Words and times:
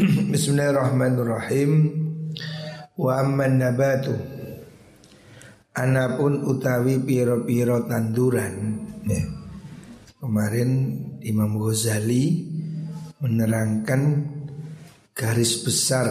Bismillahirrahmanirrahim. 0.00 1.92
Wa 2.96 3.20
amman 3.20 3.60
nabatu 3.60 4.16
Anapun 5.76 6.40
utawi 6.48 7.04
piro-piro 7.04 7.84
tanduran 7.84 8.80
ya. 9.04 9.20
Kemarin 10.16 10.70
Imam 11.20 11.60
Ghazali 11.60 12.48
menerangkan 13.20 14.24
garis 15.12 15.60
besar 15.68 16.08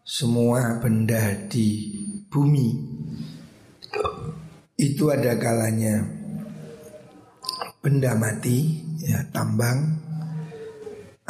semua 0.00 0.80
benda 0.80 1.36
di 1.52 1.84
bumi 2.32 2.68
itu 4.80 5.04
ada 5.12 5.36
kalanya 5.36 6.00
benda 7.84 8.16
mati 8.16 8.80
ya 9.04 9.20
tambang 9.28 10.09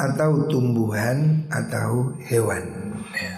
atau 0.00 0.48
tumbuhan 0.48 1.44
atau 1.52 2.16
hewan. 2.24 2.96
Ya. 3.12 3.36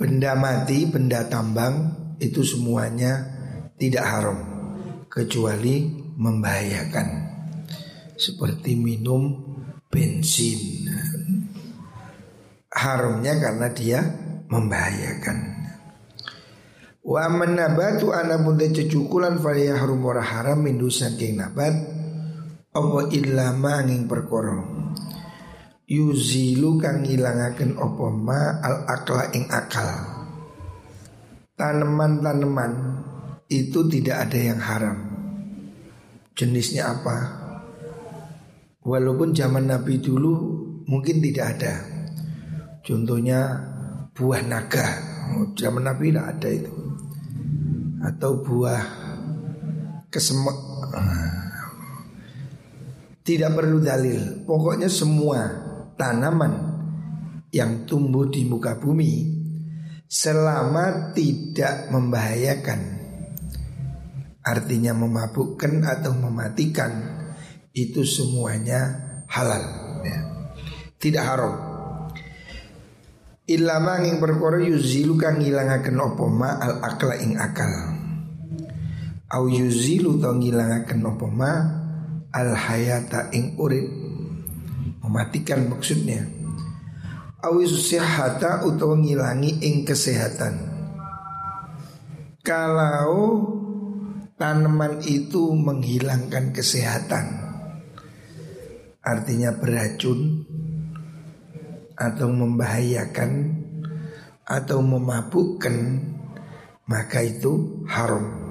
Benda 0.00 0.32
mati, 0.32 0.88
benda 0.88 1.28
tambang 1.28 1.92
itu 2.16 2.40
semuanya 2.40 3.20
tidak 3.76 4.04
haram 4.08 4.38
kecuali 5.12 5.92
membahayakan 6.16 7.08
seperti 8.16 8.80
minum 8.80 9.44
bensin. 9.92 10.88
Haramnya 12.74 13.38
karena 13.38 13.68
dia 13.70 14.00
membahayakan. 14.50 15.38
Wa 17.04 17.28
menabatu 17.30 18.10
ana 18.10 18.40
bunda 18.40 18.66
cecukulan 18.66 19.38
falaya 19.38 19.76
harum 19.78 20.02
haram 20.08 20.58
mindu 20.58 20.88
saking 20.90 21.38
nabat 21.38 21.93
apa 22.74 23.00
illa 23.14 23.54
manging 23.54 24.10
perkara 24.10 24.58
yuzilu 25.84 26.80
kang 26.80 27.04
ngilangaken 27.04 27.76
apa 27.76 28.06
ma 28.08 28.40
al 28.60 28.76
akla 28.88 29.24
ing 29.36 29.44
akal. 29.52 29.88
Tanaman-tanaman 31.54 32.72
itu 33.46 33.86
tidak 33.86 34.26
ada 34.28 34.38
yang 34.38 34.58
haram. 34.58 34.98
Jenisnya 36.34 36.98
apa? 36.98 37.16
Walaupun 38.82 39.30
zaman 39.30 39.70
Nabi 39.70 40.02
dulu 40.02 40.34
mungkin 40.90 41.22
tidak 41.22 41.46
ada. 41.56 41.74
Contohnya 42.82 43.54
buah 44.12 44.42
naga. 44.42 44.88
Zaman 45.54 45.86
Nabi 45.86 46.10
tidak 46.10 46.26
ada 46.36 46.48
itu. 46.50 46.74
Atau 48.02 48.42
buah 48.42 48.82
kesemek. 50.10 50.58
Tidak 53.24 53.50
perlu 53.56 53.80
dalil. 53.80 54.44
Pokoknya 54.44 54.92
semua 54.92 55.40
tanaman 55.96 56.74
yang 57.54 57.88
tumbuh 57.88 58.28
di 58.28 58.44
muka 58.44 58.76
bumi 58.76 59.30
selama 60.10 61.14
tidak 61.16 61.88
membahayakan 61.94 62.80
artinya 64.44 64.92
memabukkan 64.92 65.80
atau 65.86 66.12
mematikan 66.12 66.92
itu 67.72 68.04
semuanya 68.04 69.00
halal 69.30 69.64
ya. 70.04 70.18
tidak 71.00 71.24
haram 71.24 71.54
Ilama 73.44 74.00
ing 74.00 74.24
perkara 74.24 74.56
yuzilu 74.56 75.20
kang 75.20 75.36
ngilangaken 75.36 76.00
apa 76.00 76.24
ma 76.32 76.56
al 76.56 76.80
akla 76.80 77.20
ing 77.20 77.36
akal. 77.36 77.68
Au 79.28 79.44
yuzilu 79.52 80.16
to 80.16 80.32
ngilangaken 80.32 81.04
apa 81.04 81.26
ma 81.28 81.52
al 82.34 82.50
hayata 82.58 83.30
ing 83.30 83.54
urip. 83.54 83.86
Mematikan 85.06 85.70
maksudnya. 85.70 86.26
Awis 87.38 87.70
sihata 87.86 88.66
utawa 88.66 88.98
ngilangi 88.98 89.62
ing 89.62 89.86
kesehatan. 89.86 90.74
Kalau 92.42 93.14
tanaman 94.34 94.98
itu 95.06 95.54
menghilangkan 95.54 96.50
kesehatan 96.50 97.44
artinya 99.04 99.52
beracun 99.52 100.48
atau 101.94 102.28
membahayakan 102.32 103.30
atau 104.48 104.80
memabukkan 104.80 105.76
maka 106.88 107.20
itu 107.20 107.84
haram 107.88 108.43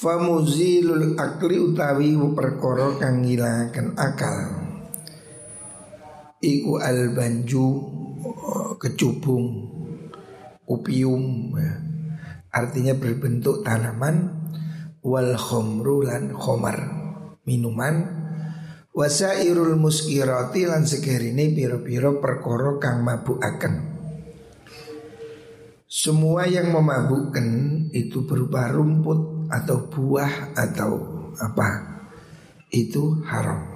famuzilul 0.00 1.20
akli 1.20 1.60
utawi 1.60 2.16
perkara 2.32 2.96
kang 2.96 3.20
ngilangaken 3.20 3.92
akal. 4.00 4.38
Iku 6.40 6.80
albanju 6.80 7.66
kecubung 8.80 9.68
Upium 10.64 11.52
ya. 11.52 11.72
Artinya 12.48 12.96
berbentuk 12.96 13.60
tanaman. 13.60 14.40
Wal 15.04 15.36
khomru 15.36 16.04
lan 16.04 16.32
khomar 16.32 16.78
Minuman. 17.44 18.20
Wasairul 18.90 19.76
muskirati 19.76 20.64
lan 20.64 20.88
sekerine 20.88 21.52
piro-piro 21.52 22.20
perkoro 22.20 22.80
kang 22.80 23.04
mabukaken. 23.04 23.74
Semua 25.90 26.46
yang 26.46 26.70
memabukkan 26.70 27.48
itu 27.90 28.22
berupa 28.26 28.70
rumput 28.70 29.39
atau 29.50 29.90
buah 29.90 30.54
atau 30.54 30.92
apa 31.42 31.68
Itu 32.70 33.18
haram 33.26 33.70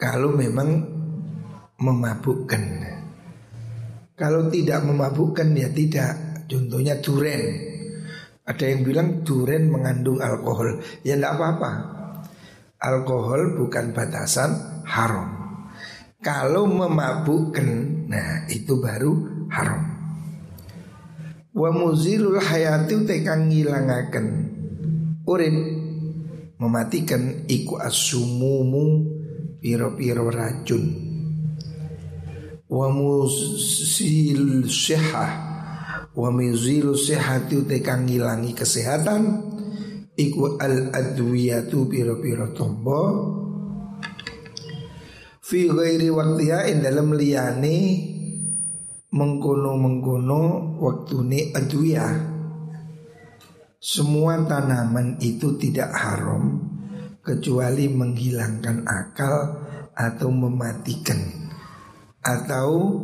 kalau 0.00 0.32
memang 0.32 0.80
memabukkan. 1.76 2.62
Kalau 4.16 4.48
tidak 4.48 4.80
memabukkan 4.88 5.52
ya 5.52 5.68
tidak. 5.68 6.40
Contohnya 6.48 6.96
duren. 7.04 7.68
Ada 8.48 8.64
yang 8.64 8.80
bilang 8.80 9.08
duren 9.28 9.68
mengandung 9.68 10.24
alkohol. 10.24 10.80
Ya 11.04 11.20
tidak 11.20 11.36
apa-apa. 11.36 11.72
Alkohol 12.80 13.60
bukan 13.60 13.92
batasan 13.92 14.56
haram. 14.88 15.28
Kalau 16.24 16.64
memabukkan, 16.64 17.68
nah 18.08 18.48
itu 18.48 18.80
baru 18.80 19.12
haram. 19.52 19.89
Wa 21.50 21.74
muzilul 21.74 22.38
hayati 22.38 22.94
tekang 23.02 23.50
ngilangaken. 23.50 24.26
Urip 25.26 25.56
mematikan 26.62 27.46
iku 27.50 27.82
asumumu 27.82 29.02
piro-piro 29.58 30.30
racun. 30.30 30.84
Wa 32.70 32.86
musil 32.86 34.70
sihah 34.70 35.32
wa 36.14 36.30
mizilu 36.30 36.94
sihati 36.94 37.66
tekang 37.66 38.06
ngilangi 38.06 38.54
kesehatan 38.54 39.22
iku 40.14 40.54
al 40.54 40.94
adwiyatu 40.94 41.90
piro-piro 41.90 42.54
tombo. 42.54 43.02
Fi 45.42 45.66
ghairi 45.66 46.14
waktiha 46.14 46.70
in 46.70 46.78
dalam 46.78 47.10
liyane 47.10 47.78
mengkono-mengkono 49.10 50.42
waktune 50.78 51.50
adwiyah 51.54 52.40
semua 53.80 54.36
tanaman 54.44 55.16
itu 55.24 55.56
tidak 55.56 55.88
haram 55.96 56.68
kecuali 57.24 57.88
menghilangkan 57.88 58.84
akal 58.84 59.56
atau 59.96 60.28
mematikan 60.28 61.16
atau 62.20 63.00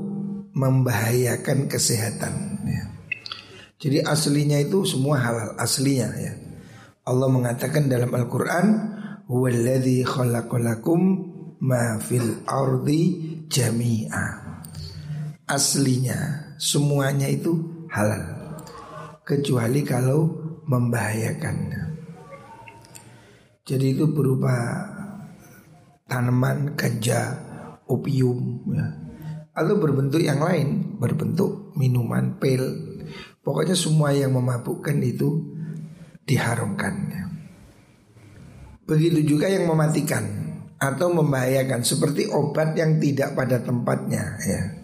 membahayakan 0.53 1.69
kesehatan. 1.73 2.61
Ya. 2.69 2.85
Jadi 3.81 3.99
aslinya 4.05 4.61
itu 4.61 4.85
semua 4.85 5.17
halal 5.17 5.57
aslinya 5.57 6.13
ya. 6.17 6.33
Allah 7.09 7.29
mengatakan 7.33 7.89
dalam 7.89 8.13
Al-Quran, 8.13 8.67
"Walladzi 9.33 10.05
khalaqalakum 10.05 11.01
ma 11.65 11.97
fil 12.05 12.45
ardi 12.45 13.03
jami'a." 13.49 14.46
Aslinya 15.47 16.51
semuanya 16.59 17.31
itu 17.31 17.87
halal 17.87 18.59
kecuali 19.23 19.87
kalau 19.87 20.27
membahayakan. 20.67 21.71
Jadi 23.63 23.95
itu 23.95 24.11
berupa 24.11 24.55
tanaman 26.11 26.75
ganja, 26.75 27.35
opium 27.87 28.63
ya. 28.75 28.87
Atau 29.55 29.79
berbentuk 29.79 30.19
yang 30.19 30.43
lain, 30.43 30.99
berbentuk 30.99 31.79
minuman, 31.79 32.43
pil. 32.43 32.67
Pokoknya 33.47 33.79
semua 33.79 34.11
yang 34.11 34.35
memabukkan 34.35 34.99
itu 34.99 35.47
diharamkan. 36.27 36.95
Ya. 37.07 37.25
Begitu 38.83 39.23
juga 39.23 39.47
yang 39.47 39.71
mematikan 39.71 40.27
atau 40.83 41.09
membahayakan 41.15 41.87
seperti 41.87 42.29
obat 42.35 42.75
yang 42.75 42.99
tidak 42.99 43.39
pada 43.39 43.63
tempatnya 43.63 44.35
ya. 44.43 44.76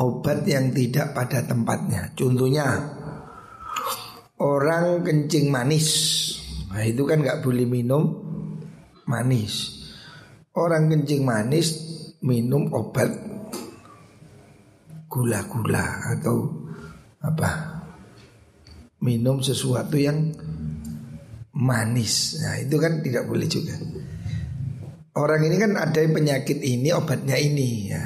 Obat 0.00 0.48
yang 0.48 0.72
tidak 0.72 1.12
pada 1.12 1.44
tempatnya. 1.44 2.12
Contohnya 2.16 2.66
orang 4.40 5.04
kencing 5.04 5.52
manis 5.52 5.88
Nah 6.72 6.82
itu 6.88 7.04
kan 7.04 7.20
nggak 7.20 7.44
boleh 7.44 7.68
minum 7.68 8.02
manis. 9.04 9.84
Orang 10.56 10.88
kencing 10.88 11.20
manis 11.20 11.68
minum 12.24 12.72
obat 12.72 13.12
gula-gula 15.12 16.16
atau 16.16 16.48
apa 17.20 17.50
minum 19.04 19.44
sesuatu 19.44 20.00
yang 20.00 20.32
manis. 21.52 22.40
Nah, 22.40 22.56
itu 22.56 22.80
kan 22.80 23.04
tidak 23.04 23.28
boleh 23.28 23.44
juga. 23.44 23.76
Orang 25.12 25.44
ini 25.44 25.60
kan 25.60 25.76
ada 25.76 26.00
penyakit 26.00 26.64
ini 26.64 26.88
obatnya 26.96 27.36
ini 27.36 27.68
ya. 27.92 28.04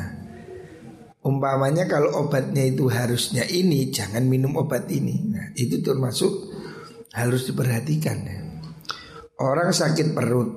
Umpamanya 1.27 1.91
kalau 1.91 2.23
obatnya 2.23 2.63
itu 2.63 2.87
harusnya 2.87 3.43
ini, 3.51 3.91
jangan 3.91 4.23
minum 4.31 4.55
obat 4.55 4.87
ini. 4.95 5.27
Nah, 5.27 5.51
itu 5.59 5.83
termasuk 5.83 6.31
harus 7.19 7.51
diperhatikan 7.51 8.19
ya. 8.23 8.39
Orang 9.43 9.75
sakit 9.75 10.15
perut, 10.15 10.51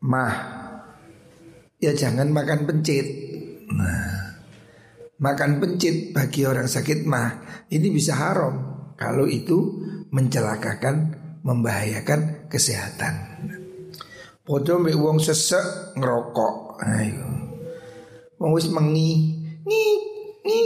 mah, 0.00 0.34
ya 1.76 1.92
jangan 1.92 2.32
makan 2.32 2.64
pencit. 2.64 3.04
Nah, 3.68 4.40
makan 5.20 5.60
pencit 5.60 6.16
bagi 6.16 6.48
orang 6.48 6.72
sakit 6.72 7.04
mah 7.04 7.44
ini 7.68 7.92
bisa 7.92 8.16
haram 8.16 8.88
kalau 8.96 9.28
itu 9.28 9.84
mencelakakan, 10.08 11.20
membahayakan 11.44 12.48
kesehatan. 12.48 13.14
Podo 14.42 14.80
mbek 14.80 14.98
wong 14.98 15.20
sesek 15.22 15.94
ngerokok. 16.00 16.82
Ayo. 16.82 17.28
Wong 18.42 18.50
wis 18.58 18.66
mengi, 18.72 19.41
ngi, 19.66 19.86
ngi. 20.46 20.60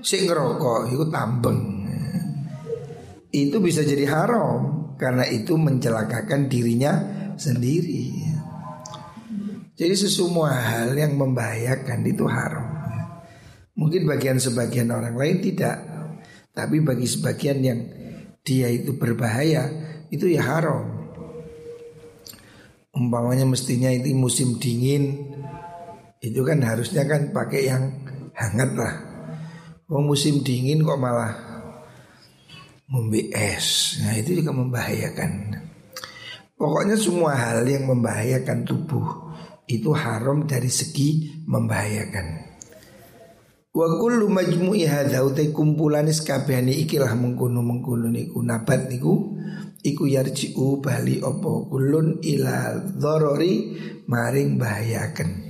Sing 0.00 0.26
ngerokok 0.28 0.92
iku 0.92 1.04
tambeng. 1.08 1.60
Itu 3.34 3.58
bisa 3.58 3.82
jadi 3.82 4.06
haram 4.06 4.94
karena 4.94 5.26
itu 5.26 5.58
mencelakakan 5.58 6.46
dirinya 6.46 6.92
sendiri. 7.34 8.14
Jadi 9.74 9.94
sesemua 9.98 10.54
hal 10.54 10.94
yang 10.94 11.18
membahayakan 11.18 12.06
itu 12.06 12.30
haram. 12.30 12.62
Mungkin 13.74 14.06
bagian 14.06 14.38
sebagian 14.38 14.94
orang 14.94 15.18
lain 15.18 15.42
tidak, 15.42 15.82
tapi 16.54 16.78
bagi 16.78 17.10
sebagian 17.10 17.58
yang 17.58 17.80
dia 18.46 18.70
itu 18.70 18.94
berbahaya 18.94 19.66
itu 20.14 20.30
ya 20.30 20.46
haram. 20.46 21.10
Umpamanya 22.94 23.42
mestinya 23.42 23.90
itu 23.90 24.14
musim 24.14 24.62
dingin 24.62 25.34
itu 26.24 26.40
kan 26.40 26.64
harusnya 26.64 27.04
kan 27.04 27.28
pakai 27.36 27.68
yang 27.68 27.84
hangat 28.32 28.72
lah. 28.72 28.94
Oh 29.92 30.00
musim 30.00 30.40
dingin 30.40 30.80
kok 30.80 30.96
malah 30.96 31.36
ngombe 32.88 33.28
es. 33.28 34.00
Nah 34.00 34.16
itu 34.16 34.40
juga 34.40 34.56
membahayakan. 34.56 35.60
Pokoknya 36.56 36.96
semua 36.96 37.36
hal 37.36 37.68
yang 37.68 37.84
membahayakan 37.84 38.64
tubuh 38.64 39.04
itu 39.68 39.92
haram 39.92 40.48
dari 40.48 40.72
segi 40.72 41.44
membahayakan. 41.44 42.56
Wa 43.74 43.86
kullu 44.00 44.30
majmu'i 44.30 44.88
hadza 44.88 45.20
kumpulan 45.52 46.08
kabehane 46.08 46.72
ikilah 46.88 47.12
mengkono-mengkono 47.18 48.06
niku 48.08 48.40
nabat 48.40 48.86
niku 48.86 49.34
iku 49.84 50.08
yarji'u 50.08 50.80
bali 50.80 51.20
opo 51.20 51.68
kulun 51.68 52.22
ila 52.24 52.80
dzarari 52.96 53.54
maring 54.08 54.56
bahayakan. 54.56 55.43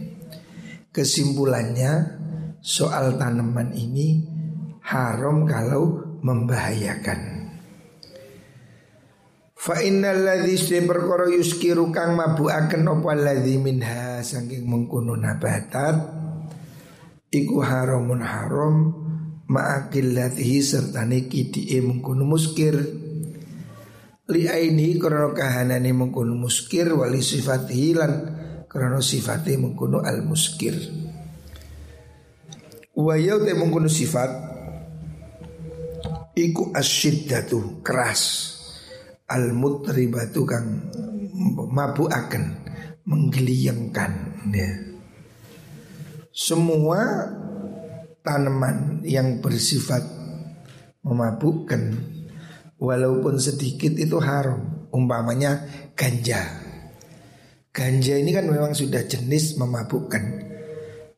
Kesimpulannya 0.94 2.22
soal 2.62 3.18
tanaman 3.18 3.74
ini 3.74 4.22
haram 4.86 5.42
kalau 5.42 6.14
membahayakan. 6.22 7.50
Fa 9.58 9.80
innal 9.82 10.22
ladzi 10.22 10.60
perkara 10.84 11.26
yuskiru 11.34 11.88
kang 11.90 12.14
mabuaken 12.14 12.84
apa 12.84 13.10
ladzi 13.16 13.56
minha 13.58 14.22
saking 14.22 14.68
mengkono 14.68 15.16
nabatat 15.16 15.96
iku 17.32 17.64
haramun 17.64 18.20
haram 18.22 18.92
ma'akillatihi 19.48 20.60
serta 20.60 21.02
niki 21.08 21.48
die 21.48 21.80
mengkono 21.80 22.22
muskir 22.28 22.76
li 24.28 24.42
aini 24.48 25.00
krana 25.00 25.32
kahanane 25.32 25.90
mengkono 25.96 26.36
muskir 26.36 26.92
wali 26.92 27.24
sifatihi 27.24 27.90
lan 27.96 28.12
krana 28.74 28.98
sifate 28.98 29.54
mengkono 29.54 30.02
al 30.02 30.26
muskir 30.26 30.74
wa 32.98 33.14
yau 33.14 33.38
te 33.46 33.54
mengkono 33.54 33.86
sifat 33.86 34.30
iku 36.34 36.74
asyiddatu 36.74 37.86
keras 37.86 38.22
al 39.30 39.54
mutribatu 39.54 40.42
kang 40.42 40.90
mabuaken 41.54 42.44
menggeliangkan 43.04 44.12
ya. 44.48 44.70
Semua 46.34 47.30
tanaman 48.24 49.06
yang 49.06 49.38
bersifat 49.38 50.02
memabukkan 51.04 51.94
walaupun 52.80 53.38
sedikit 53.38 53.94
itu 53.94 54.18
haram. 54.18 54.88
Umpamanya 54.94 55.66
ganja. 55.98 56.63
Ganja 57.74 58.14
ini 58.14 58.30
kan 58.30 58.46
memang 58.46 58.70
sudah 58.70 59.02
jenis 59.02 59.58
memabukkan. 59.58 60.22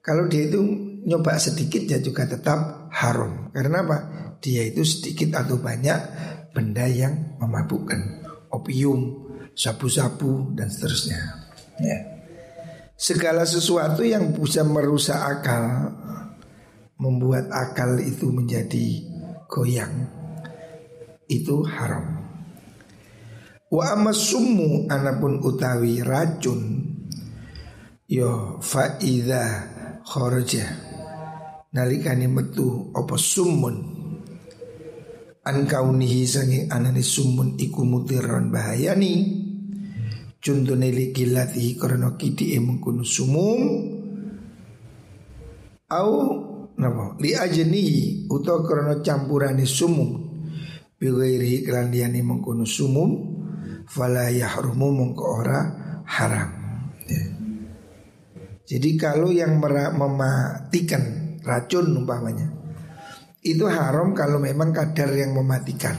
Kalau 0.01 0.25
dia 0.25 0.49
itu 0.49 0.65
nyoba 1.05 1.37
sedikit 1.37 1.85
ya 1.85 2.01
juga 2.01 2.25
tetap 2.25 2.89
haram. 2.97 3.53
Karena 3.53 3.85
apa? 3.85 3.99
dia 4.41 4.69
itu 4.69 4.85
sedikit 4.85 5.43
atau 5.43 5.59
banyak 5.61 6.01
benda 6.53 6.87
yang 6.89 7.37
memabukkan, 7.41 8.25
opium, 8.53 9.27
sabu-sabu 9.57 10.55
dan 10.57 10.69
seterusnya. 10.71 11.21
Ya. 11.81 11.99
Segala 12.97 13.45
sesuatu 13.45 14.01
yang 14.01 14.33
bisa 14.33 14.65
merusak 14.65 15.19
akal, 15.19 15.93
membuat 16.97 17.53
akal 17.53 18.01
itu 18.01 18.33
menjadi 18.33 19.05
goyang, 19.53 20.09
itu 21.29 21.61
haram. 21.69 22.16
Wa 23.67 23.99
amas 23.99 24.31
summu 24.31 24.87
anapun 24.87 25.43
utawi 25.43 25.99
racun 25.99 26.87
yo 28.07 28.63
faida 28.63 29.43
kharaja. 30.07 30.71
Nalikani 31.75 32.31
metu 32.31 32.95
apa 32.95 33.19
summun? 33.19 33.77
An 35.43 35.67
kaunihi 35.67 36.23
sangi 36.27 36.71
anani 36.71 37.03
sumun 37.03 37.59
iku 37.59 37.83
mutiran 37.83 38.55
bahayani. 38.55 39.45
Contohnya 40.39 40.87
li 40.87 41.11
kilatihi 41.11 41.75
karena 41.75 42.15
kiti 42.15 42.55
mengkunu 42.63 43.03
sumum. 43.03 43.61
Au 45.91 46.11
napa? 46.79 47.19
Li 47.19 47.35
ajeni 47.35 47.83
utawa 48.31 48.63
karena 48.63 49.03
campurane 49.03 49.67
sumum. 49.67 50.23
Biwairi 51.03 51.67
kelan 51.67 51.91
liyane 51.91 52.23
mengkunu 52.23 52.63
sumum 52.63 53.36
fala 53.87 54.29
yahrumu 54.29 54.91
mengko 54.93 55.25
ora 55.43 55.61
haram 56.05 56.51
ya. 57.07 57.23
Jadi 58.67 58.99
kalau 58.99 59.31
yang 59.31 59.63
mematikan 59.63 61.39
racun 61.47 61.95
umpamanya 61.95 62.57
itu 63.47 63.63
haram 63.71 64.11
kalau 64.11 64.43
memang 64.43 64.75
kadar 64.75 65.15
yang 65.15 65.31
mematikan. 65.31 65.95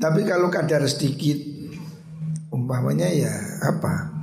Tapi 0.00 0.24
kalau 0.24 0.48
kadar 0.48 0.88
sedikit, 0.88 1.36
umpamanya 2.48 3.12
ya 3.12 3.34
apa? 3.60 4.16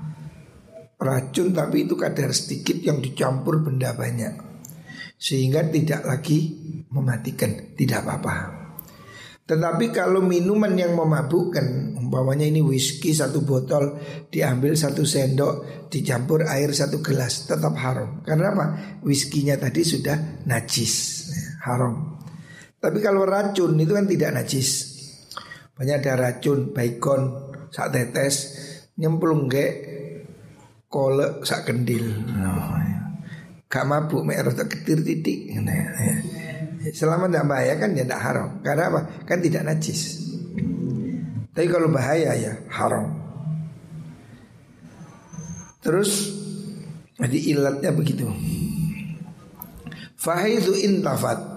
Racun 0.98 1.54
tapi 1.54 1.86
itu 1.86 1.94
kadar 1.94 2.34
sedikit 2.34 2.82
yang 2.82 3.06
dicampur 3.06 3.62
benda 3.62 3.94
banyak. 3.94 4.34
Sehingga 5.22 5.70
tidak 5.70 6.10
lagi 6.10 6.58
mematikan, 6.90 7.78
tidak 7.78 8.02
apa-apa. 8.02 8.36
Tetapi 9.46 9.94
kalau 9.94 10.26
minuman 10.26 10.74
yang 10.74 10.98
memabukkan 10.98 11.85
Umpamanya 12.06 12.46
ini 12.46 12.62
whisky 12.62 13.12
satu 13.12 13.42
botol 13.42 13.98
Diambil 14.30 14.78
satu 14.78 15.02
sendok 15.02 15.90
Dicampur 15.90 16.46
air 16.46 16.70
satu 16.70 17.02
gelas 17.02 17.50
Tetap 17.50 17.74
haram 17.82 18.22
Karena 18.22 18.54
apa? 18.54 18.66
Whiskynya 19.02 19.58
tadi 19.58 19.82
sudah 19.82 20.46
najis 20.46 21.26
haram. 21.66 22.22
Tapi 22.78 23.02
kalau 23.02 23.26
racun 23.26 23.74
itu 23.82 23.92
kan 23.98 24.06
tidak 24.06 24.32
najis. 24.38 24.70
Banyak 25.76 26.06
ada 26.06 26.14
racun, 26.16 26.72
baikon, 26.72 27.22
sak 27.74 27.92
tetes, 27.92 28.36
nyemplung 29.02 29.50
ke 29.50 29.66
kolek 30.88 31.44
sak 31.44 31.68
kendil. 31.68 32.06
Oh, 32.06 32.78
ya. 32.80 33.02
Gak 33.66 33.86
mabuk 33.90 34.24
mek 34.24 34.46
rada 34.46 34.64
ketir 34.70 35.02
titik. 35.02 35.52
Nah, 35.60 35.74
ya. 35.74 36.16
Selama 36.94 37.26
tidak 37.28 37.50
bahaya 37.50 37.74
kan 37.82 37.98
ya 37.98 38.06
tidak 38.06 38.22
haram. 38.22 38.50
Karena 38.62 38.84
apa? 38.94 39.02
Kan 39.26 39.42
tidak 39.42 39.66
najis. 39.66 40.25
Tapi 41.56 41.72
kalau 41.72 41.88
bahaya 41.88 42.36
ya 42.36 42.52
haram. 42.68 43.16
Terus 45.80 46.36
jadi 47.16 47.56
ilatnya 47.56 47.96
begitu. 47.96 48.28
Fahidhu 50.20 50.76
intafat. 50.76 51.56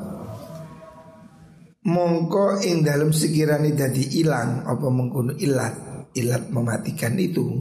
Mongko 1.88 2.62
ing 2.62 2.86
dalam 2.86 3.10
sekiranya 3.10 3.74
dadi 3.74 4.22
ilang 4.22 4.62
apa 4.68 4.86
mengkuno 4.86 5.34
ilat 5.34 6.06
ilat 6.14 6.46
mematikan 6.46 7.18
itu. 7.18 7.58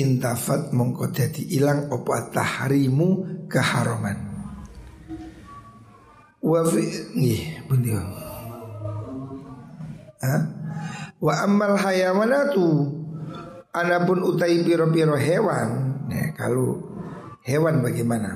Intafat 0.00 0.72
mongko 0.72 1.12
dadi 1.12 1.52
ilang 1.52 1.92
apa 1.92 2.32
tahrimu 2.32 3.44
keharaman. 3.44 4.18
Wa 6.40 6.64
fi 6.64 6.80
nggih 7.12 7.68
pundi 7.68 7.92
ha 10.24 10.59
wa 11.20 11.44
amal 11.44 11.76
hayawanatu. 11.76 12.98
Anapun 13.70 14.18
utai 14.26 14.66
piro-piro 14.66 15.14
hewan 15.14 15.94
nah, 16.10 16.34
kalau 16.34 16.82
hewan 17.46 17.78
bagaimana? 17.86 18.34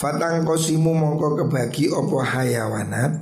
Fatang 0.00 0.48
kosimu 0.48 0.96
mongko 0.96 1.44
kebagi 1.44 1.92
opo 1.92 2.24
hayawanat? 2.24 3.20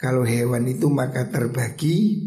Kalau 0.00 0.24
hewan 0.24 0.64
itu 0.64 0.88
maka 0.88 1.28
terbagi. 1.28 2.24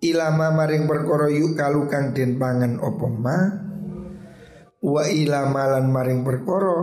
Ilama 0.00 0.52
maring 0.52 0.88
perkara 0.88 1.28
yuk 1.28 1.56
kalu 1.56 1.88
kang 1.92 2.16
den 2.16 2.40
pangan 2.40 2.80
opo 2.80 3.06
ma? 3.08 3.38
Wa 4.80 5.04
ilama 5.08 5.76
lan 5.76 5.92
maring 5.92 6.24
perkara 6.24 6.76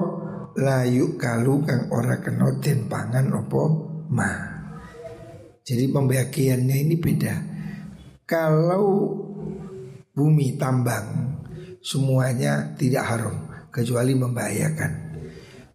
la 0.58 0.86
yuk 0.86 1.18
kalu 1.18 1.66
kang 1.66 1.90
ora 1.90 2.22
kena 2.22 2.62
den 2.62 2.86
pangan 2.90 3.30
opo 3.34 3.64
ma 4.10 4.51
jadi 5.62 5.90
pembagiannya 5.90 6.78
ini 6.88 6.96
beda 6.98 7.36
kalau 8.26 9.18
bumi 10.12 10.60
tambang 10.60 11.40
semuanya 11.82 12.74
tidak 12.78 13.06
haram 13.06 13.36
kecuali 13.70 14.14
membahayakan 14.18 14.92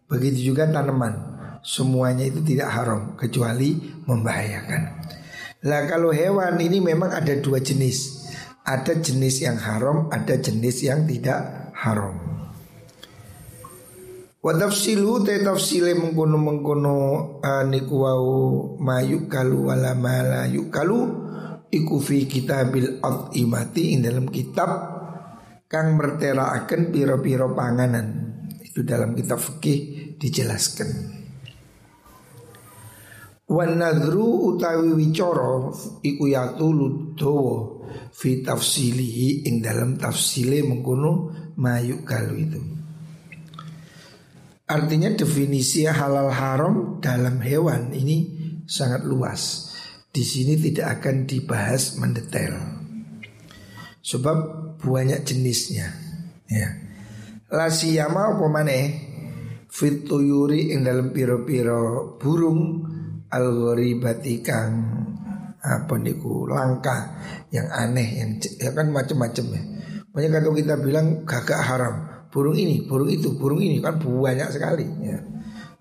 begitu 0.07 0.53
juga 0.53 0.69
tanaman 0.69 1.13
semuanya 1.65 2.23
itu 2.27 2.39
tidak 2.45 2.69
haram 2.71 3.19
kecuali 3.19 3.75
membahayakan 4.07 4.97
lah 5.65 5.89
kalau 5.89 6.13
hewan 6.13 6.61
ini 6.61 6.77
memang 6.77 7.09
ada 7.09 7.33
dua 7.33 7.57
jenis. 7.57 8.29
Ada 8.61 8.99
jenis 8.99 9.41
yang 9.41 9.57
haram, 9.57 10.11
ada 10.13 10.37
jenis 10.37 10.85
yang 10.85 11.07
tidak 11.07 11.71
haram. 11.73 12.19
Wa 14.37 14.53
tafsilu 14.53 15.25
te 15.25 15.41
tafsile 15.41 15.97
mengkono 15.97 16.37
mengkono 16.37 16.95
uh, 17.41 17.63
niku 17.65 17.95
wau 18.05 18.29
mayuk 18.77 19.25
kalu 19.33 19.73
wala 19.73 19.97
mala 19.97 20.45
kalu 20.69 20.99
iku 21.73 21.97
fi 21.97 22.29
kitabil 22.29 23.01
imati 23.33 23.97
ing 23.97 24.05
dalam 24.05 24.29
kitab 24.29 24.69
kang 25.65 25.97
merteraaken 25.97 26.93
piro-piro 26.93 27.57
panganan. 27.57 28.07
Itu 28.61 28.85
dalam 28.85 29.17
kitab 29.17 29.41
fikih 29.41 30.15
dijelaskan. 30.21 31.17
Wan 33.47 33.79
nadru 33.79 34.53
utawi 34.53 34.91
wicara 34.91 35.71
iku 36.03 36.23
yatulu 36.29 37.17
dawa 37.17 37.57
fi 38.13 38.45
tafsilihi 38.45 39.49
ing 39.49 39.65
dalam 39.65 39.97
tafsile 39.97 40.61
mengkono 40.61 41.33
mayuk 41.57 42.05
kalu 42.05 42.35
itu. 42.37 42.61
Artinya 44.67 45.15
definisi 45.15 45.87
halal 45.87 46.27
haram 46.27 46.99
dalam 46.99 47.39
hewan 47.39 47.95
ini 47.95 48.17
sangat 48.67 49.07
luas. 49.07 49.71
Di 50.11 50.27
sini 50.27 50.59
tidak 50.59 50.99
akan 50.99 51.23
dibahas 51.23 51.95
mendetail. 51.95 52.51
Sebab 54.03 54.37
banyak 54.83 55.23
jenisnya. 55.23 55.87
Ya. 56.51 56.69
Lasiyama 57.47 58.35
apa 58.35 58.45
maneh 58.51 58.85
fituyuri 59.71 60.75
ing 60.75 60.83
dalam 60.83 61.15
piro-piro 61.15 62.15
burung 62.19 62.83
al-gharibati 63.31 64.35
kang 64.43 64.73
apa 65.63 65.95
niku 65.99 66.47
langka 66.47 67.19
yang 67.51 67.67
aneh 67.71 68.19
yang 68.19 68.31
ya 68.39 68.71
kan 68.71 68.91
macam-macam 68.91 69.45
ya. 69.55 69.63
Banyak 70.11 70.31
kalau 70.33 70.55
kita 70.55 70.75
bilang 70.81 71.27
gagak 71.27 71.61
haram, 71.61 72.06
burung 72.31 72.57
ini, 72.57 72.83
burung 72.85 73.09
itu, 73.09 73.35
burung 73.35 73.61
ini 73.63 73.79
kan 73.79 73.99
banyak 73.99 74.49
sekali 74.51 74.85
ya. 75.03 75.19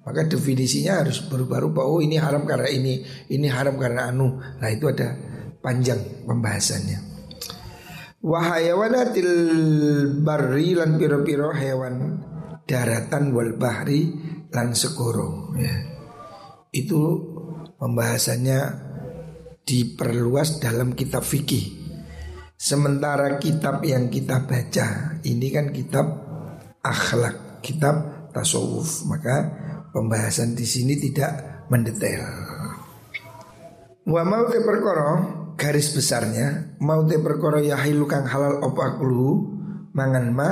Maka 0.06 0.22
definisinya 0.30 1.02
harus 1.02 1.18
berubah-ubah. 1.26 1.82
Oh 1.82 1.98
ini 1.98 2.14
haram 2.14 2.46
karena 2.46 2.70
ini, 2.70 3.02
ini 3.26 3.50
haram 3.50 3.74
karena 3.74 4.14
anu. 4.14 4.38
Nah 4.38 4.70
itu 4.70 4.86
ada 4.86 5.18
panjang 5.58 5.98
pembahasannya. 6.22 6.98
Wahayawanatil 8.22 9.34
barri 10.22 10.78
lan 10.78 10.94
piro-piro 10.94 11.50
hewan 11.50 12.22
daratan 12.66 13.34
wal 13.34 13.58
bahri 13.58 14.14
lan 14.54 14.78
sekoro 14.78 15.54
ya. 15.58 15.74
Itu 16.70 17.02
pembahasannya 17.78 18.60
diperluas 19.66 20.62
dalam 20.62 20.94
kitab 20.94 21.26
fikih. 21.26 21.82
Sementara 22.56 23.36
kitab 23.42 23.82
yang 23.82 24.08
kita 24.08 24.46
baca 24.46 25.18
ini 25.26 25.50
kan 25.50 25.74
kitab 25.74 26.25
akhlak, 26.90 27.60
kitab 27.62 28.28
tasawuf, 28.30 29.06
maka 29.08 29.50
pembahasan 29.96 30.52
di 30.52 30.68
sini 30.68 31.00
tidak 31.00 31.64
mendetail. 31.72 32.22
Wa 34.06 34.22
mau 34.22 34.46
te 34.46 34.62
perkara 34.62 35.08
garis 35.58 35.90
besarnya 35.90 36.78
mau 36.78 37.02
te 37.02 37.18
perkara 37.18 37.58
yahilu 37.58 38.06
kang 38.06 38.28
halal 38.28 38.62
opaklu 38.62 39.56
mangan 39.90 40.30
ma 40.30 40.50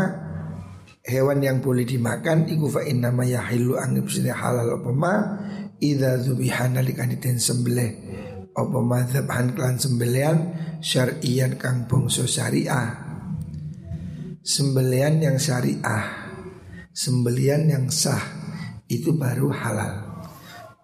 hewan 1.06 1.38
yang 1.38 1.62
boleh 1.62 1.86
dimakan 1.86 2.50
iku 2.50 2.66
fa 2.66 2.82
inna 2.82 3.14
ma 3.14 3.22
yahilu 3.22 3.78
anggap 3.78 4.10
halal 4.34 4.80
apa 4.80 4.90
ma 4.90 5.14
Ida 5.84 6.16
zubihan 6.22 6.72
nalikani 6.72 7.20
den 7.20 7.36
sembelih. 7.36 7.92
Apa 8.54 8.78
madhab 8.80 9.26
han 9.28 9.52
klan 9.52 9.76
sembelian 9.76 10.54
syar'ian 10.80 11.58
kang 11.60 11.90
bangsa 11.90 12.24
syariah. 12.24 12.94
Sembelian 14.40 15.18
yang 15.20 15.36
syariah 15.36 16.23
sembelian 16.94 17.66
yang 17.66 17.90
sah 17.90 18.22
itu 18.86 19.18
baru 19.18 19.50
halal. 19.50 20.24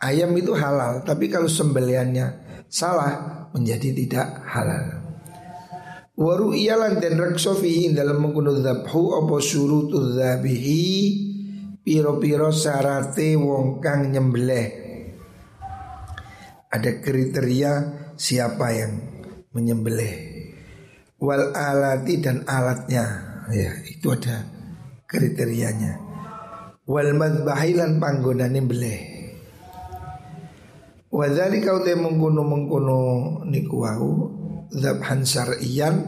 Ayam 0.02 0.35
itu 0.35 0.50
halal 0.59 1.07
tapi 1.07 1.31
kalau 1.31 1.47
sembeliannya 1.47 2.26
salah 2.67 3.47
menjadi 3.55 3.95
tidak 3.95 4.43
halal. 4.50 5.00
Waru 6.21 6.52
iyalan 6.52 7.00
dan 7.00 7.17
rekso 7.17 7.57
dalam 7.97 8.21
mengkuno 8.21 8.52
dhabhu 8.61 9.25
apa 9.25 9.40
surutu 9.40 10.21
dhabihi 10.21 10.85
piro-piro 11.81 12.52
sarate 12.52 13.38
wong 13.40 13.81
kang 13.81 14.12
nyembelih. 14.12 14.69
Ada 16.71 17.00
kriteria 17.00 17.73
siapa 18.21 18.67
yang 18.76 18.93
menyembelih. 19.57 20.14
Wal 21.19 21.57
alati 21.57 22.21
dan 22.21 22.45
alatnya. 22.45 23.07
Ya 23.50 23.75
itu 23.88 24.14
ada 24.14 24.60
kriterianya 25.11 25.99
wal 26.87 27.11
madbahilan 27.19 27.99
panggonane 27.99 28.62
beleh 28.62 29.00
Wadali 31.11 31.59
kau 31.59 31.83
te 31.83 31.99
mengkuno 31.99 32.47
mengkuno 32.47 33.00
niku 33.50 33.83
wau 33.83 34.31
zabhan 34.71 35.26
syar'iyan 35.26 36.07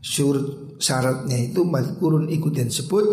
syurut 0.00 0.80
syaratnya 0.80 1.52
itu 1.52 1.60
mazkurun 1.68 2.32
ikut 2.32 2.56
dan 2.56 2.72
sebut 2.72 3.04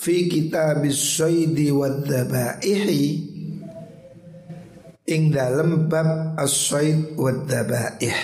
fi 0.00 0.32
kitabis 0.32 0.96
syaidi 0.96 1.68
wad 1.68 2.08
ing 5.10 5.34
dalam 5.34 5.90
bab 5.90 6.38
as-said 6.38 7.18
wa 7.18 7.34
dhabaih. 7.34 8.18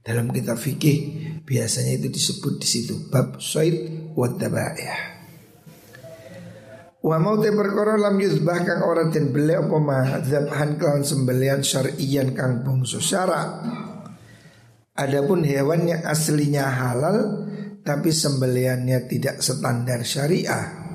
Dalam 0.00 0.32
kitab 0.32 0.56
fikih 0.56 0.98
biasanya 1.44 2.00
itu 2.00 2.08
disebut 2.08 2.58
di 2.58 2.66
situ 2.66 2.94
bab 3.12 3.36
said 3.44 3.76
wa 4.18 4.26
dhabaih. 4.26 4.94
Wa 6.98 7.16
mau 7.22 7.38
te 7.38 7.54
perkara 7.54 7.94
lam 7.94 8.18
yuzbah 8.18 8.66
kang 8.66 8.82
ora 8.82 9.06
den 9.06 9.30
bele 9.30 9.54
apa 9.54 9.76
ma 9.78 10.18
dzabhan 10.18 10.74
kelawan 10.74 11.06
sembelian 11.06 11.62
syar'iyan 11.62 12.34
kang 12.34 12.66
bangsa 12.66 12.98
syarak. 12.98 13.48
Adapun 14.98 15.46
hewan 15.46 15.86
yang 15.86 16.02
aslinya 16.02 16.66
halal 16.66 17.46
tapi 17.86 18.10
sembeliannya 18.10 19.06
tidak 19.06 19.38
standar 19.38 20.02
syariah. 20.02 20.90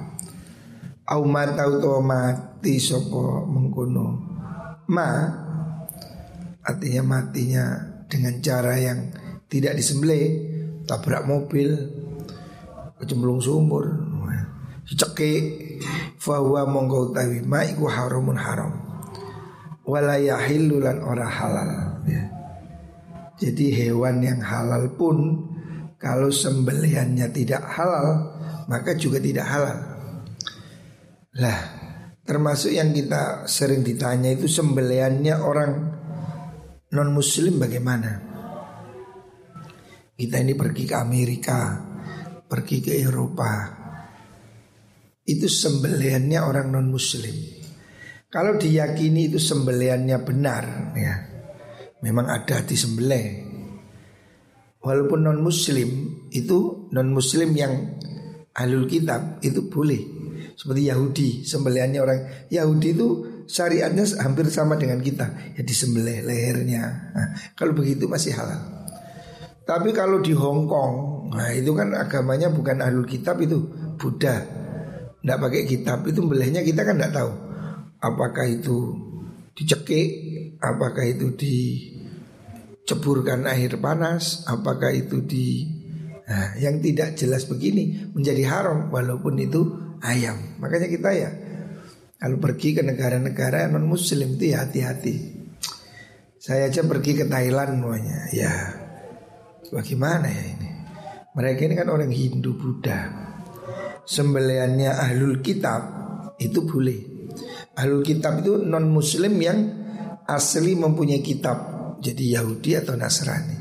Au 1.08 1.24
matau 1.24 2.04
mati 2.04 2.84
sopo 2.84 3.48
mengkono 3.48 4.08
ma 4.92 5.08
artinya 6.64 7.04
matinya 7.04 7.66
dengan 8.12 8.44
cara 8.44 8.76
yang 8.76 9.00
tidak 9.48 9.80
disembelih 9.80 10.52
tabrak 10.84 11.24
mobil 11.24 12.03
kecemplung 13.04 13.44
sumur 13.44 13.86
cekik 14.84 15.80
fahuwa 16.20 16.68
monggo 16.68 17.12
utawi 17.12 17.40
ma 17.44 17.64
iku 17.64 17.88
haramun 17.88 18.36
haram 18.36 18.72
wala 19.88 20.20
yahillu 20.20 20.80
lan 20.80 21.04
ora 21.04 21.28
halal 21.28 21.72
ya. 22.08 22.24
Jadi 23.34 23.74
hewan 23.76 24.24
yang 24.24 24.40
halal 24.40 24.94
pun 24.96 25.50
kalau 26.00 26.30
sembelihannya 26.32 27.28
tidak 27.34 27.64
halal 27.66 28.38
maka 28.72 28.96
juga 28.96 29.20
tidak 29.20 29.48
halal. 29.50 29.80
Lah 31.42 31.84
Termasuk 32.24 32.72
yang 32.72 32.96
kita 32.96 33.44
sering 33.52 33.84
ditanya 33.84 34.32
itu 34.32 34.48
sembeliannya 34.48 35.36
orang 35.44 35.72
non 36.96 37.12
muslim 37.12 37.60
bagaimana? 37.60 38.32
Kita 40.16 40.40
ini 40.40 40.56
pergi 40.56 40.88
ke 40.88 40.96
Amerika, 40.96 41.84
pergi 42.54 42.86
ke 42.86 42.94
Eropa. 43.02 43.82
Itu 45.26 45.50
sembeliannya 45.50 46.38
orang 46.38 46.70
non 46.70 46.94
muslim. 46.94 47.34
Kalau 48.30 48.62
diyakini 48.62 49.34
itu 49.34 49.42
sembeliannya 49.42 50.18
benar 50.22 50.94
ya. 50.94 51.16
Memang 52.06 52.30
ada 52.30 52.62
di 52.62 52.78
sembelih. 52.78 53.28
Walaupun 54.86 55.26
non 55.26 55.42
muslim 55.42 55.90
itu 56.30 56.90
non 56.94 57.10
muslim 57.10 57.58
yang 57.58 57.98
alul 58.54 58.86
kitab 58.86 59.42
itu 59.42 59.66
boleh. 59.66 60.22
Seperti 60.54 60.94
Yahudi, 60.94 61.30
sembeliannya 61.42 62.00
orang 62.06 62.20
Yahudi 62.54 62.90
itu 62.94 63.08
syariatnya 63.50 64.06
hampir 64.22 64.46
sama 64.54 64.78
dengan 64.78 65.02
kita. 65.02 65.58
Ya 65.58 65.66
disembelih 65.66 66.22
lehernya. 66.22 66.84
Nah, 67.18 67.28
kalau 67.58 67.74
begitu 67.74 68.06
masih 68.06 68.38
halal. 68.38 68.62
Tapi 69.64 69.96
kalau 69.96 70.20
di 70.20 70.36
Hong 70.36 70.68
Kong, 70.68 70.96
nah 71.34 71.50
itu 71.52 71.74
kan 71.74 71.94
agamanya 71.98 72.50
bukan 72.54 72.82
ahlul 72.82 73.06
kitab 73.10 73.42
itu 73.42 73.58
Buddha. 73.98 74.46
Tidak 75.24 75.40
pakai 75.40 75.64
kitab 75.66 76.06
itu 76.06 76.22
belahnya 76.28 76.62
kita 76.62 76.84
kan 76.84 76.98
tidak 77.00 77.14
tahu. 77.16 77.32
Apakah 78.04 78.44
itu 78.46 78.94
dicekik, 79.56 80.12
apakah 80.60 81.08
itu 81.08 81.32
diceburkan 81.34 83.48
air 83.48 83.80
panas, 83.80 84.44
apakah 84.46 84.92
itu 84.92 85.24
di 85.24 85.64
nah, 86.28 86.52
yang 86.60 86.84
tidak 86.84 87.16
jelas 87.16 87.48
begini 87.48 88.12
menjadi 88.12 88.44
haram 88.52 88.92
walaupun 88.92 89.40
itu 89.40 89.80
ayam. 90.04 90.60
Makanya 90.60 90.92
kita 90.92 91.16
ya 91.16 91.32
kalau 92.20 92.36
pergi 92.40 92.74
ke 92.76 92.84
negara-negara 92.84 93.68
non 93.72 93.88
muslim 93.88 94.36
itu 94.36 94.52
ya 94.52 94.68
hati-hati. 94.68 95.40
Saya 96.44 96.68
aja 96.68 96.84
pergi 96.84 97.16
ke 97.16 97.24
Thailand 97.24 97.80
semuanya, 97.80 98.28
ya 98.36 98.84
Bagaimana 99.74 100.30
ya 100.30 100.44
ini? 100.54 100.63
Mereka 101.34 101.66
ini 101.66 101.74
kan 101.74 101.90
orang 101.90 102.14
Hindu 102.14 102.54
Buddha. 102.54 103.10
Sembeliannya 104.06 104.94
ahlul 104.94 105.42
kitab 105.42 105.82
itu 106.38 106.62
boleh. 106.62 107.00
Ahlul 107.74 108.06
kitab 108.06 108.46
itu 108.46 108.62
non 108.62 108.86
muslim 108.94 109.34
yang 109.42 109.60
asli 110.30 110.78
mempunyai 110.78 111.26
kitab. 111.26 111.74
Jadi 112.04 112.38
Yahudi 112.38 112.78
atau 112.78 112.94
Nasrani. 112.94 113.58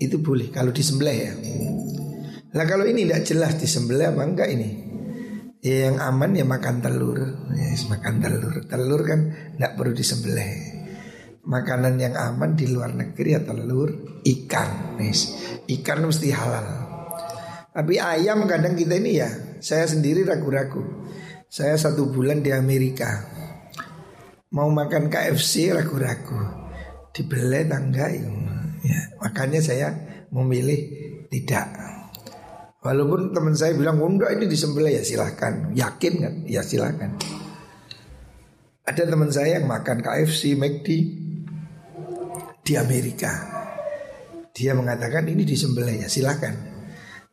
Itu 0.00 0.24
boleh 0.24 0.48
kalau 0.48 0.72
disembelih 0.72 1.16
ya. 1.20 1.32
Nah 2.56 2.64
kalau 2.64 2.88
ini 2.88 3.04
tidak 3.04 3.22
jelas 3.28 3.52
disembelih 3.60 4.16
apa 4.16 4.22
enggak 4.24 4.48
ini? 4.48 4.68
Ya 5.60 5.92
yang 5.92 6.00
aman 6.00 6.32
ya 6.32 6.48
makan 6.48 6.80
telur. 6.80 7.20
Yes, 7.52 7.84
makan 7.92 8.24
telur. 8.24 8.64
Telur 8.64 9.00
kan 9.04 9.20
tidak 9.58 9.76
perlu 9.76 9.92
disembelih 9.92 10.80
makanan 11.40 11.96
yang 11.96 12.14
aman 12.14 12.52
di 12.52 12.68
luar 12.68 12.92
negeri 12.92 13.32
ya 13.32 13.40
telur 13.40 14.20
ikan 14.22 15.00
ikan 15.66 15.98
mesti 16.04 16.28
halal 16.36 16.89
tapi 17.70 18.02
ayam 18.02 18.44
kadang 18.50 18.74
kita 18.74 18.98
ini 18.98 19.20
ya 19.20 19.30
saya 19.62 19.86
sendiri 19.86 20.26
ragu-ragu. 20.26 20.82
Saya 21.50 21.74
satu 21.74 22.14
bulan 22.14 22.46
di 22.46 22.54
Amerika. 22.54 23.10
Mau 24.54 24.70
makan 24.70 25.10
KFC 25.10 25.74
ragu-ragu. 25.74 26.38
Dibeli 27.10 27.66
tangga 27.66 28.06
ya. 28.86 29.00
Makanya 29.18 29.58
saya 29.58 29.90
memilih 30.30 30.78
tidak. 31.26 31.66
Walaupun 32.80 33.34
teman 33.34 33.54
saya 33.58 33.74
bilang 33.74 33.98
enggak 33.98 34.38
ini 34.38 34.46
disembelih. 34.46 34.94
Ya 34.94 35.02
silahkan 35.02 35.74
yakin 35.74 36.14
kan? 36.22 36.34
Ya 36.46 36.62
silahkan 36.62 37.18
ada 38.90 39.06
teman 39.06 39.30
saya 39.30 39.62
yang 39.62 39.70
makan 39.70 40.02
KFC, 40.02 40.58
McD 40.58 40.88
di 42.66 42.72
Amerika. 42.74 43.30
Dia 44.50 44.74
mengatakan 44.74 45.30
ini 45.30 45.46
disembelih. 45.46 46.02
Ya 46.02 46.08
silahkan. 46.10 46.69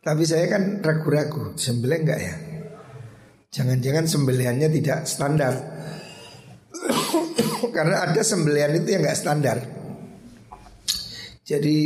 Tapi 0.07 0.23
saya 0.23 0.47
kan 0.47 0.79
ragu-ragu 0.79 1.51
sembelih 1.59 1.99
enggak 1.99 2.21
ya? 2.23 2.35
Jangan-jangan 3.51 4.07
sembelihannya 4.07 4.71
tidak 4.71 5.03
standar. 5.03 5.51
Karena 7.75 8.07
ada 8.07 8.23
sembelihan 8.23 8.71
itu 8.79 8.87
yang 8.95 9.03
enggak 9.03 9.19
standar. 9.19 9.57
Jadi 11.43 11.77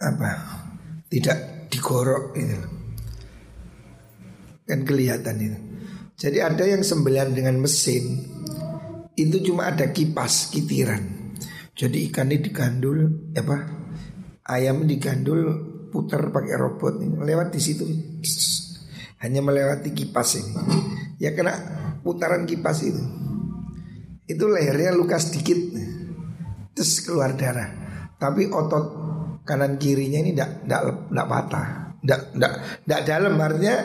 apa? 0.00 0.30
Tidak 1.12 1.68
digorok 1.68 2.24
itu. 2.40 2.58
Kan 4.64 4.88
kelihatan 4.88 5.36
itu. 5.36 5.58
Jadi 6.16 6.40
ada 6.40 6.64
yang 6.64 6.80
sembelihan 6.80 7.36
dengan 7.36 7.60
mesin 7.60 8.16
itu 9.12 9.36
cuma 9.44 9.76
ada 9.76 9.92
kipas 9.92 10.48
kitiran. 10.48 11.04
Jadi 11.76 12.08
ikan 12.08 12.32
ini 12.32 12.40
digandul 12.40 13.28
apa? 13.36 13.56
Ayam 14.48 14.88
digandul 14.88 15.75
putar 15.92 16.30
pakai 16.30 16.54
robot 16.58 17.00
ini 17.02 17.16
lewat 17.18 17.54
di 17.54 17.60
situ. 17.60 17.84
Hanya 19.22 19.40
melewati 19.40 19.90
kipas 19.96 20.36
ini. 20.36 20.52
Ya 21.16 21.32
kena 21.32 21.56
putaran 22.04 22.44
kipas 22.44 22.84
itu. 22.84 23.00
Itu 24.28 24.50
lehernya 24.50 24.92
luka 24.92 25.16
sedikit. 25.16 25.56
Terus 26.76 27.00
keluar 27.02 27.32
darah. 27.38 27.70
Tapi 28.20 28.48
otot 28.52 28.86
kanan 29.46 29.78
kirinya 29.78 30.20
ini 30.20 30.34
tidak 30.34 30.66
tidak 30.66 31.26
patah. 31.30 31.66
Tidak 32.02 32.20
tidak 32.34 32.52
tidak 32.84 33.00
dalam 33.06 33.34
artinya 33.40 33.76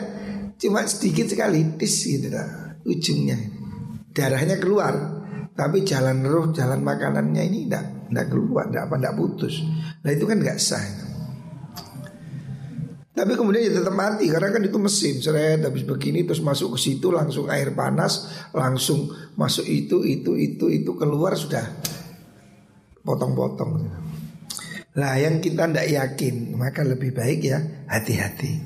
cuma 0.58 0.86
sedikit 0.86 1.26
sekali 1.26 1.74
tis 1.74 2.06
gitu 2.06 2.28
dah, 2.28 2.78
ujungnya. 2.86 3.38
Darahnya 4.12 4.60
keluar 4.60 4.94
tapi 5.52 5.84
jalan 5.84 6.24
roh, 6.24 6.48
jalan 6.52 6.80
makanannya 6.80 7.42
ini 7.44 7.58
tidak 7.68 8.08
tidak 8.08 8.26
keluar, 8.28 8.68
tidak 8.68 8.82
apa, 8.88 8.94
tidak 9.00 9.14
putus. 9.16 9.54
Nah 10.04 10.10
itu 10.12 10.24
kan 10.28 10.36
nggak 10.40 10.58
sah. 10.60 10.84
Tapi 13.22 13.38
kemudian 13.38 13.62
ya 13.62 13.78
tetap 13.78 13.94
mati 13.94 14.26
karena 14.26 14.50
kan 14.50 14.66
itu 14.66 14.82
mesin 14.82 15.22
seret 15.22 15.62
habis 15.62 15.86
begini 15.86 16.26
terus 16.26 16.42
masuk 16.42 16.74
ke 16.74 16.90
situ 16.90 17.14
langsung 17.14 17.46
air 17.46 17.70
panas 17.70 18.26
langsung 18.50 19.14
masuk 19.38 19.62
itu 19.62 20.02
itu 20.02 20.34
itu 20.34 20.66
itu 20.66 20.90
keluar 20.98 21.38
sudah 21.38 21.62
potong-potong. 23.06 23.86
Lah 24.98 25.14
yang 25.22 25.38
kita 25.38 25.70
tidak 25.70 25.86
yakin 25.86 26.58
maka 26.58 26.82
lebih 26.82 27.14
baik 27.14 27.46
ya 27.46 27.62
hati-hati. 27.86 28.58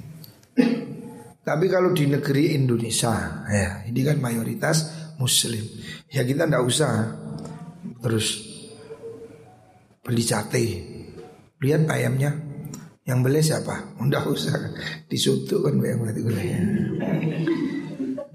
Tapi 1.45 1.66
kalau 1.69 1.92
di 1.92 2.09
negeri 2.09 2.57
Indonesia 2.57 3.45
ya 3.53 3.85
ini 3.85 4.01
kan 4.01 4.16
mayoritas 4.25 4.88
muslim 5.21 5.62
Ya 6.09 6.25
kita 6.25 6.49
ndak 6.49 6.64
usah 6.64 7.12
Terus 8.03 8.27
Beli 10.01 10.25
sate 10.25 10.66
Lihat 11.61 11.87
ayamnya 11.87 12.45
Yang 13.07 13.19
beli 13.23 13.40
siapa? 13.40 13.75
Ndak 14.03 14.25
usah 14.27 14.59
Disutuk 15.07 15.62
kan 15.62 15.79
yang 15.79 16.03
berarti 16.03 16.21
ya. 16.27 16.61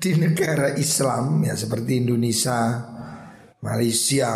Di 0.01 0.11
negara 0.17 0.73
Islam 0.79 1.43
ya 1.43 1.53
seperti 1.59 2.01
Indonesia 2.01 2.57
Malaysia 3.61 4.31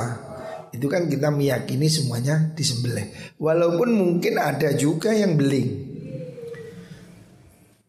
itu 0.75 0.85
kan 0.91 1.07
kita 1.07 1.31
meyakini 1.31 1.87
semuanya 1.87 2.51
disembelih. 2.51 3.39
Walaupun 3.39 3.95
mungkin 3.95 4.35
ada 4.35 4.75
juga 4.75 5.15
yang 5.15 5.39
beling. 5.39 5.95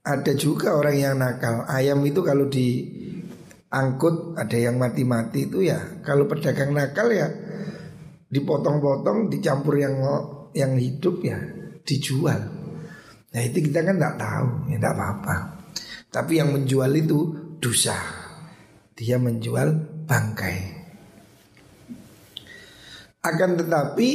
Ada 0.07 0.39
juga 0.39 0.79
orang 0.79 0.97
yang 0.97 1.19
nakal. 1.19 1.67
Ayam 1.67 1.99
itu 2.07 2.23
kalau 2.23 2.47
di 2.47 2.87
angkut 3.67 4.39
ada 4.39 4.55
yang 4.55 4.79
mati-mati 4.79 5.51
itu 5.51 5.67
ya 5.67 6.01
kalau 6.07 6.31
pedagang 6.31 6.71
nakal 6.71 7.11
ya 7.11 7.27
dipotong-potong 8.31 9.27
dicampur 9.27 9.75
yang 9.83 9.99
yang 10.55 10.79
hidup 10.79 11.21
ya 11.27 11.39
dijual. 11.87 12.41
Nah 13.33 13.41
itu 13.41 13.63
kita 13.71 13.87
kan 13.87 13.97
tidak 13.97 14.17
tahu 14.19 14.49
ya 14.69 14.77
tidak 14.77 14.93
apa-apa. 14.99 15.37
Tapi 16.11 16.33
yang 16.43 16.51
menjual 16.51 16.91
itu 16.99 17.19
dosa. 17.63 17.97
Dia 18.97 19.21
menjual 19.23 20.03
bangkai. 20.09 20.59
Akan 23.23 23.59
tetapi 23.59 24.09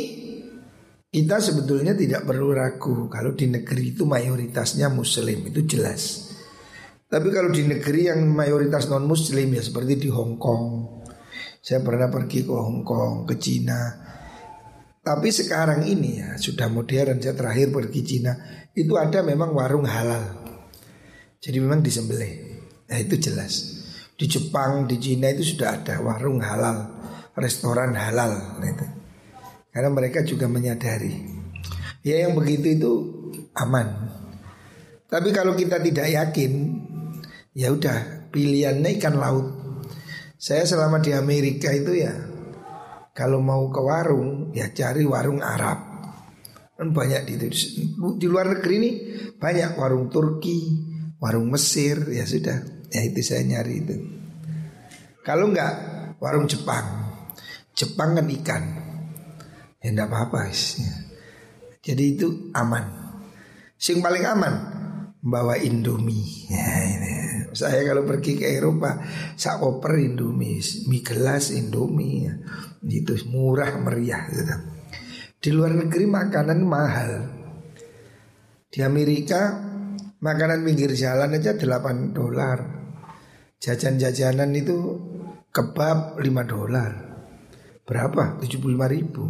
kita 1.12 1.44
sebetulnya 1.44 1.92
tidak 1.92 2.24
perlu 2.24 2.56
ragu 2.56 3.12
kalau 3.12 3.36
di 3.36 3.52
negeri 3.52 3.92
itu 3.92 4.08
mayoritasnya 4.08 4.88
muslim 4.88 5.44
itu 5.44 5.68
jelas. 5.68 6.32
Tapi 7.12 7.28
kalau 7.28 7.52
di 7.52 7.68
negeri 7.68 8.08
yang 8.08 8.24
mayoritas 8.32 8.88
non 8.88 9.04
muslim 9.04 9.52
ya 9.52 9.60
seperti 9.60 10.08
di 10.08 10.10
Hong 10.10 10.40
Kong. 10.40 10.64
Saya 11.60 11.84
pernah 11.84 12.08
pergi 12.08 12.48
ke 12.48 12.56
Hong 12.56 12.88
Kong, 12.88 13.28
ke 13.28 13.36
Cina. 13.36 14.10
Tapi 15.02 15.34
sekarang 15.34 15.90
ini 15.90 16.22
ya 16.22 16.38
sudah 16.38 16.70
modern. 16.70 17.18
Saya 17.18 17.34
terakhir 17.34 17.74
pergi 17.74 18.02
Cina 18.06 18.34
itu 18.78 18.94
ada 18.98 19.26
memang 19.26 19.52
warung 19.52 19.90
halal. 19.90 20.42
Jadi 21.42 21.58
memang 21.58 21.82
disembelih. 21.82 22.62
Nah 22.86 22.98
itu 23.02 23.18
jelas. 23.18 23.82
Di 24.14 24.30
Jepang, 24.30 24.86
di 24.86 25.02
Cina 25.02 25.34
itu 25.34 25.58
sudah 25.58 25.82
ada 25.82 25.98
warung 26.06 26.38
halal, 26.46 27.02
restoran 27.34 27.98
halal. 27.98 28.62
Nah, 28.62 28.70
itu. 28.70 28.86
Karena 29.74 29.90
mereka 29.90 30.22
juga 30.22 30.46
menyadari. 30.46 31.26
Ya 32.06 32.30
yang 32.30 32.38
begitu 32.38 32.78
itu 32.78 32.92
aman. 33.58 34.14
Tapi 35.10 35.34
kalau 35.34 35.58
kita 35.58 35.82
tidak 35.82 36.06
yakin 36.14 36.52
Ya 37.52 37.68
udah 37.76 38.32
pilihannya 38.32 38.96
ikan 38.96 39.20
laut. 39.20 39.52
Saya 40.40 40.64
selama 40.64 41.04
di 41.04 41.12
Amerika 41.12 41.68
itu 41.76 42.00
ya 42.00 42.16
kalau 43.12 43.44
mau 43.44 43.68
ke 43.68 43.82
warung 43.84 44.56
ya 44.56 44.72
cari 44.72 45.04
warung 45.04 45.44
Arab. 45.44 45.80
Kan 46.76 46.96
banyak 46.96 47.28
di 47.30 47.36
di 48.18 48.28
luar 48.28 48.58
negeri 48.58 48.76
ini 48.82 48.92
banyak 49.38 49.78
warung 49.78 50.10
Turki, 50.10 50.60
warung 51.22 51.52
Mesir, 51.52 52.10
ya 52.10 52.26
sudah. 52.26 52.88
Ya 52.92 53.02
itu 53.08 53.22
saya 53.24 53.46
nyari 53.46 53.86
itu. 53.86 53.96
Kalau 55.22 55.54
enggak 55.54 55.74
warung 56.18 56.50
Jepang. 56.50 57.14
Jepang 57.78 58.18
kan 58.18 58.28
ikan. 58.28 58.64
Ya 59.80 59.88
enggak 59.94 60.10
apa-apa 60.10 60.50
ya. 60.52 60.92
Jadi 61.82 62.04
itu 62.18 62.28
aman. 62.54 62.84
Sing 63.78 64.02
paling 64.02 64.26
aman 64.26 64.54
bawa 65.22 65.58
Indomie. 65.58 66.50
Ya, 66.50 66.66
ini. 66.86 67.31
Saya 67.52 67.84
kalau 67.84 68.08
pergi 68.08 68.40
ke 68.40 68.48
Eropa, 68.48 69.04
sak 69.36 69.60
koper 69.60 70.00
Indomie, 70.00 70.64
mie 70.88 71.04
gelas 71.04 71.52
Indomie. 71.52 72.28
Ya. 72.28 72.34
Itu 72.88 73.14
murah 73.30 73.76
meriah 73.78 74.24
gitu. 74.32 74.56
Di 75.42 75.50
luar 75.52 75.74
negeri 75.74 76.06
makanan 76.08 76.60
mahal. 76.64 77.12
Di 78.72 78.80
Amerika 78.86 79.60
makanan 80.22 80.64
pinggir 80.64 80.96
jalan 80.96 81.36
aja 81.36 81.58
8 81.58 82.16
dolar. 82.16 82.60
Jajan-jajanan 83.62 84.50
itu 84.58 84.78
kebab 85.52 86.18
5 86.18 86.24
dolar. 86.48 86.92
Berapa? 87.84 88.40
75 88.40 88.88
ribu. 88.88 89.26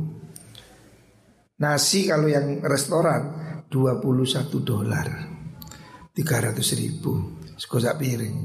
Nasi 1.62 2.06
kalau 2.06 2.30
yang 2.30 2.62
restoran 2.62 3.22
21 3.72 4.62
dolar. 4.62 5.08
300 6.12 6.60
ribu. 6.78 7.41
Sekosak 7.62 8.02
piring. 8.02 8.38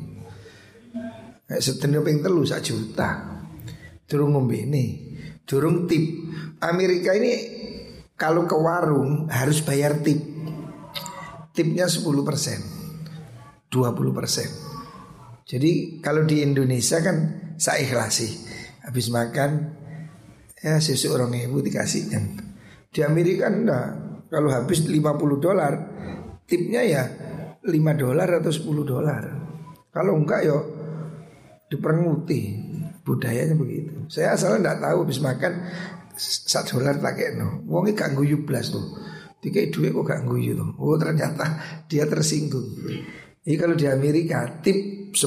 Setengah 1.48 2.05
ping 2.05 2.20
telu 2.20 2.44
sak 2.44 2.61
juta. 2.61 3.40
Durung 4.05 4.44
ini. 4.52 5.16
Durung 5.48 5.88
tip. 5.88 6.05
Amerika 6.61 7.16
ini 7.16 7.33
kalau 8.16 8.48
ke 8.48 8.57
warung 8.57 9.29
harus 9.29 9.61
bayar 9.61 10.00
tip 10.00 10.16
Tipnya 11.52 11.85
10% 11.85 12.16
20% 13.68 13.72
Jadi 15.44 16.00
kalau 16.00 16.24
di 16.24 16.40
Indonesia 16.40 17.05
kan 17.05 17.16
saya 17.61 17.85
ikhlasi 17.85 18.29
Habis 18.88 19.12
makan 19.12 19.76
ya 20.64 20.81
susu 20.81 21.12
orang 21.12 21.37
ibu 21.37 21.61
dikasih 21.61 22.09
kan 22.09 22.40
Di 22.88 23.05
Amerika 23.05 23.52
enggak 23.52 23.88
Kalau 24.33 24.48
habis 24.48 24.88
50 24.88 24.96
dolar 25.37 25.76
Tipnya 26.48 26.81
ya 26.88 27.05
5 27.66 28.02
dolar 28.02 28.29
atau 28.40 28.52
10 28.55 28.87
dolar 28.87 29.22
Kalau 29.90 30.14
enggak 30.14 30.40
yo 30.46 30.59
diperenguti 31.66 32.40
Budayanya 33.02 33.59
begitu 33.59 34.07
Saya 34.07 34.38
asalnya 34.38 34.70
enggak 34.70 34.79
tahu 34.87 34.98
habis 35.07 35.18
makan 35.22 35.52
satu 36.16 36.81
dolar 36.81 36.98
pakai 36.98 37.37
no. 37.37 37.62
Wongi 37.68 37.92
gak 37.92 38.16
guyu 38.16 38.42
blas 38.48 38.72
tuh. 38.72 38.85
Tiga 39.38 39.61
duit 39.68 39.92
kok 39.92 40.05
gak 40.09 40.24
guyu 40.24 40.57
tuh. 40.57 40.70
Oh 40.81 40.96
ternyata 40.96 41.61
dia 41.87 42.09
tersinggung. 42.09 42.72
Jadi 43.46 43.57
kalau 43.61 43.76
di 43.79 43.87
Amerika 43.87 44.59
tip 44.59 45.12
10% 45.14 45.22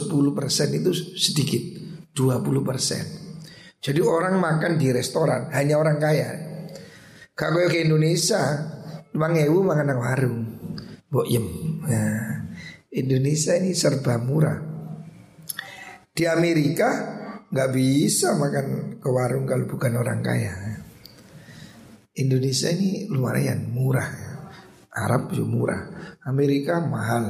itu 0.75 0.91
sedikit, 1.15 1.63
20%. 2.11 3.79
Jadi 3.79 3.99
orang 4.03 4.35
makan 4.35 4.75
di 4.75 4.91
restoran 4.91 5.47
hanya 5.55 5.79
orang 5.79 5.97
kaya. 6.03 6.29
Kalau 7.31 7.63
ke 7.71 7.87
Indonesia, 7.87 8.43
bang 9.15 9.39
ewu 9.47 9.63
makan 9.63 9.95
warung. 9.95 10.39
Mbok. 11.07 11.25
Nah, 11.87 12.28
Indonesia 12.89 13.53
ini 13.53 13.77
serba 13.77 14.17
murah. 14.17 14.57
Di 16.09 16.25
Amerika 16.25 16.89
nggak 17.49 17.69
bisa 17.73 18.33
makan 18.33 18.97
ke 18.97 19.09
warung 19.09 19.45
kalau 19.45 19.69
bukan 19.69 19.93
orang 19.93 20.25
kaya. 20.25 20.53
Indonesia 22.17 22.67
ini 22.73 23.07
lumayan 23.07 23.69
murah 23.71 24.29
Arab 24.99 25.31
juga 25.31 25.47
murah. 25.47 25.81
Amerika 26.25 26.81
mahal. 26.81 27.25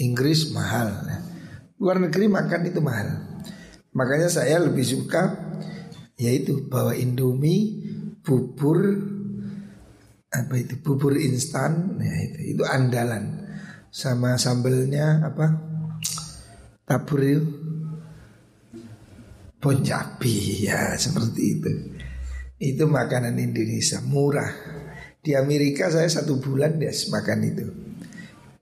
Inggris 0.00 0.50
mahal. 0.50 1.04
Luar 1.76 2.00
negeri 2.00 2.26
makan 2.26 2.60
itu 2.66 2.80
mahal. 2.80 3.08
Makanya 3.92 4.30
saya 4.30 4.62
lebih 4.62 4.86
suka 4.86 5.50
Yaitu 6.14 6.68
bawa 6.70 6.94
Indomie 6.94 7.82
Bubur 8.22 8.78
Apa 10.30 10.54
itu 10.62 10.78
Bubur 10.78 11.18
instan 11.18 11.98
ya 11.98 12.14
itu, 12.22 12.54
itu 12.54 12.62
andalan 12.62 13.49
Sama 13.90 14.38
sambelnya 14.38 15.22
apa 15.26 15.50
Tabur 16.86 17.22
itu 17.22 17.46
ya 20.64 20.94
seperti 20.98 21.42
itu 21.58 21.70
itu 22.60 22.84
makanan 22.84 23.40
Indonesia 23.40 24.04
murah. 24.04 24.52
Di 25.20 25.32
Amerika 25.32 25.88
saya 25.88 26.08
satu 26.08 26.36
bulan 26.36 26.76
ya 26.76 26.92
makan 26.92 27.40
itu. 27.44 27.66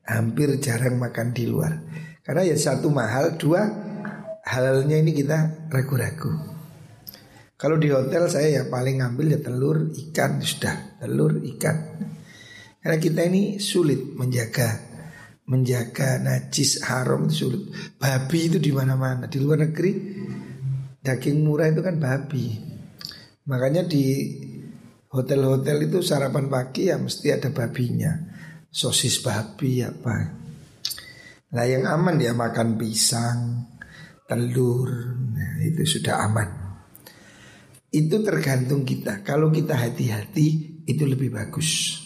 Hampir 0.06 0.54
jarang 0.62 0.96
makan 1.02 1.34
di 1.34 1.44
luar. 1.50 1.82
Karena 2.22 2.46
ya 2.46 2.56
satu 2.56 2.88
mahal, 2.88 3.34
dua 3.36 3.66
halalnya 4.46 5.02
ini 5.02 5.12
kita 5.12 5.68
ragu-ragu. 5.68 6.30
Kalau 7.58 7.74
di 7.74 7.90
hotel 7.90 8.30
saya 8.30 8.62
ya 8.62 8.62
paling 8.70 9.02
ngambil 9.02 9.26
ya 9.34 9.40
telur, 9.42 9.90
ikan 9.90 10.38
sudah, 10.38 11.02
telur, 11.02 11.42
ikan. 11.58 11.76
Karena 12.78 12.96
kita 13.02 13.26
ini 13.26 13.58
sulit 13.58 14.14
menjaga 14.14 14.87
menjaga 15.48 16.20
najis 16.20 16.84
haram 16.84 17.24
itu 17.26 17.48
sulit. 17.48 17.62
Babi 17.96 18.52
itu 18.52 18.60
di 18.60 18.70
mana-mana. 18.70 19.26
Di 19.26 19.40
luar 19.40 19.64
negeri 19.64 19.92
daging 21.00 21.40
murah 21.40 21.72
itu 21.72 21.80
kan 21.80 21.96
babi. 21.96 22.46
Makanya 23.48 23.88
di 23.88 24.04
hotel-hotel 25.08 25.88
itu 25.88 26.04
sarapan 26.04 26.52
pagi 26.52 26.92
ya 26.92 27.00
mesti 27.00 27.32
ada 27.32 27.48
babinya. 27.48 28.12
Sosis 28.68 29.24
babi 29.24 29.80
apa. 29.80 30.16
Nah 31.48 31.64
yang 31.64 31.88
aman 31.88 32.20
dia 32.20 32.36
makan 32.36 32.76
pisang, 32.76 33.64
telur, 34.28 34.92
nah, 35.32 35.64
itu 35.64 35.80
sudah 35.88 36.28
aman. 36.28 36.48
Itu 37.88 38.20
tergantung 38.20 38.84
kita. 38.84 39.24
Kalau 39.24 39.48
kita 39.48 39.72
hati-hati 39.72 40.48
itu 40.84 41.04
lebih 41.08 41.32
bagus. 41.32 42.04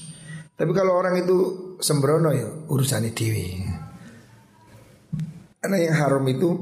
Tapi 0.62 0.78
kalau 0.78 0.94
orang 0.94 1.18
itu 1.18 1.38
sembrono 1.82 2.30
ya 2.30 2.46
urusannya 2.70 3.10
dewi. 3.10 3.66
Karena 5.58 5.74
yang 5.82 5.94
haram 5.98 6.22
itu 6.30 6.54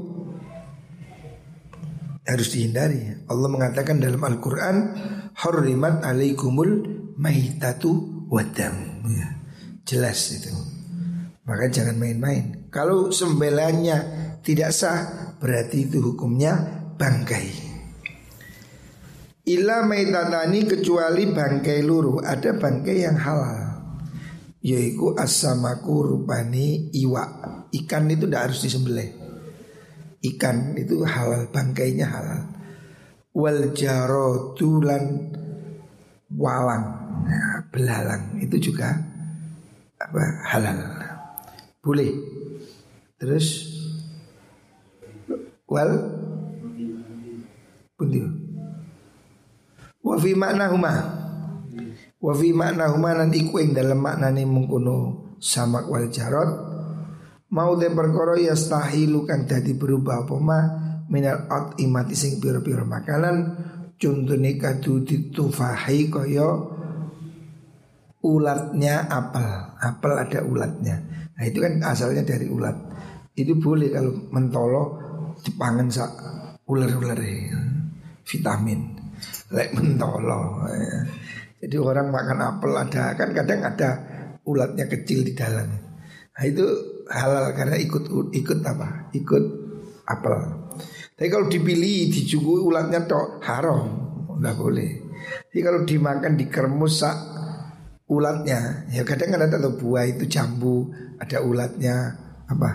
harus 2.25 2.49
dihindari. 2.49 3.29
Allah 3.29 3.45
mengatakan 3.45 4.01
dalam 4.01 4.25
Al-Quran, 4.25 4.77
Hurrimat 5.37 6.01
alaikumul 6.01 6.81
maitatu 7.13 8.25
wadam. 8.25 9.05
Ya, 9.05 9.37
jelas 9.85 10.33
itu. 10.33 10.49
Maka 11.45 11.69
jangan 11.69 12.01
main-main. 12.01 12.73
Kalau 12.73 13.13
sembelannya 13.13 13.97
tidak 14.41 14.73
sah, 14.73 15.37
berarti 15.37 15.85
itu 15.85 16.01
hukumnya 16.01 16.57
bangkai. 16.97 17.53
Ila 19.45 19.85
maitatani 19.85 20.65
kecuali 20.69 21.29
bangkai 21.33 21.81
luru 21.85 22.21
Ada 22.21 22.57
bangkai 22.57 22.97
yang 23.05 23.17
halal 23.17 23.70
Yaitu 24.61 25.17
asamaku 25.17 26.05
rupani 26.05 26.93
iwa. 26.93 27.25
Ikan 27.73 28.05
itu 28.13 28.29
tidak 28.29 28.49
harus 28.49 28.61
disembelih. 28.61 29.09
Ikan 30.21 30.77
itu 30.77 31.01
halal 31.01 31.49
bangkainya 31.49 32.05
halal. 32.05 32.41
Wal 33.33 33.73
jarotulan 33.73 35.33
walang. 36.29 36.85
Nah, 37.25 37.65
belalang 37.73 38.37
itu 38.37 38.71
juga 38.71 39.01
apa 39.97 40.23
halal. 40.53 40.77
Boleh. 41.81 42.13
Terus 43.17 43.65
wal 45.65 45.89
pundi? 47.97 48.21
Wa 50.01 50.17
fi 50.17 50.33
makna 50.33 50.69
huma 50.69 51.20
wa 52.21 52.33
fi 52.37 52.53
makna 52.53 52.93
huma 52.93 53.17
nanti 53.17 53.49
kuing 53.49 53.73
dalam 53.73 53.97
maknane 53.97 54.45
mengkono 54.45 54.97
samak 55.41 55.89
wal 55.89 56.05
jarot 56.13 56.49
mau 57.51 57.73
de 57.75 57.89
perkara 57.89 58.37
yastahilu 58.37 59.25
kang 59.25 59.49
dadi 59.49 59.73
berubah 59.73 60.23
apa 60.23 60.35
ma 60.37 60.59
minal 61.09 61.49
at 61.49 61.75
imati 61.81 62.15
sing 62.15 62.39
pira-pira 62.39 62.85
makanan 62.85 63.35
contone 63.99 64.51
kadu 64.57 65.03
ditufahi 65.03 66.09
kaya 66.09 66.47
ulatnya 68.25 69.09
apel. 69.09 69.45
Apel 69.81 70.13
ada 70.17 70.39
ulatnya. 70.45 70.95
Nah 71.37 71.43
itu 71.45 71.57
kan 71.61 71.81
asalnya 71.81 72.25
dari 72.25 72.45
ulat. 72.49 72.73
Itu 73.33 73.57
boleh 73.57 73.89
kalau 73.89 74.13
mentolo 74.29 74.83
dipangan 75.41 75.87
sak 75.89 76.11
ular-ular 76.69 77.17
vitamin. 78.25 78.79
Lek 79.53 79.69
mentolo 79.73 80.69
ya. 80.69 80.97
Jadi 81.61 81.77
orang 81.77 82.09
makan 82.09 82.39
apel 82.41 82.71
ada 82.73 83.13
kan 83.13 83.29
kadang 83.31 83.61
ada 83.61 83.89
ulatnya 84.49 84.89
kecil 84.89 85.21
di 85.21 85.37
dalam 85.37 85.69
nah 86.31 86.43
itu 86.43 86.65
halal 87.11 87.51
karena 87.53 87.75
ikut 87.77 88.07
ikut 88.31 88.59
apa? 88.63 89.11
Ikut 89.11 89.43
apel. 90.07 90.39
Tapi 91.19 91.27
kalau 91.29 91.45
dipilih 91.51 92.09
dicungui 92.09 92.63
ulatnya 92.63 93.05
tok 93.05 93.43
haram, 93.43 93.81
nggak 94.39 94.55
boleh. 94.57 94.91
Jadi 95.51 95.59
kalau 95.61 95.81
dimakan 95.85 96.33
di 96.39 96.45
kermus 96.47 97.03
sak 97.03 97.17
ulatnya. 98.09 98.89
Ya 98.89 99.03
kadang 99.05 99.35
kan 99.35 99.45
ada 99.45 99.59
buah 99.69 100.07
itu 100.07 100.25
jambu, 100.25 100.89
ada 101.19 101.43
ulatnya 101.43 101.95
apa? 102.49 102.71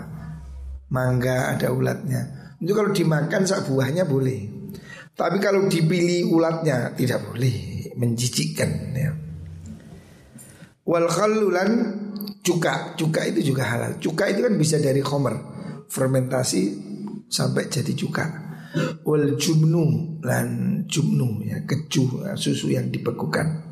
Mangga 0.93 1.51
ada 1.57 1.73
ulatnya. 1.73 2.55
Itu 2.63 2.71
kalau 2.71 2.95
dimakan 2.95 3.43
sak 3.43 3.67
buahnya 3.67 4.07
boleh. 4.07 4.55
Tapi 5.17 5.41
kalau 5.41 5.65
dipilih 5.65 6.29
ulatnya 6.29 6.93
tidak 6.93 7.25
boleh, 7.25 7.76
menjijikkan 7.97 8.71
ya. 8.93 9.11
Wal 10.87 11.09
khalulan 11.11 11.71
cuka, 12.39 12.95
cuka 12.95 13.27
itu 13.27 13.51
juga 13.51 13.67
halal. 13.67 13.99
Cuka 13.99 14.31
itu 14.31 14.47
kan 14.47 14.55
bisa 14.55 14.79
dari 14.79 15.03
khomer, 15.03 15.35
fermentasi 15.91 16.61
sampai 17.27 17.67
jadi 17.67 17.91
cuka. 17.91 18.25
Wal 19.03 19.35
jumnu 19.35 20.17
lan 20.23 20.83
jumnu 20.87 21.43
ya 21.43 21.67
keju 21.67 22.23
susu 22.39 22.71
yang 22.71 22.87
dibekukan. 22.87 23.67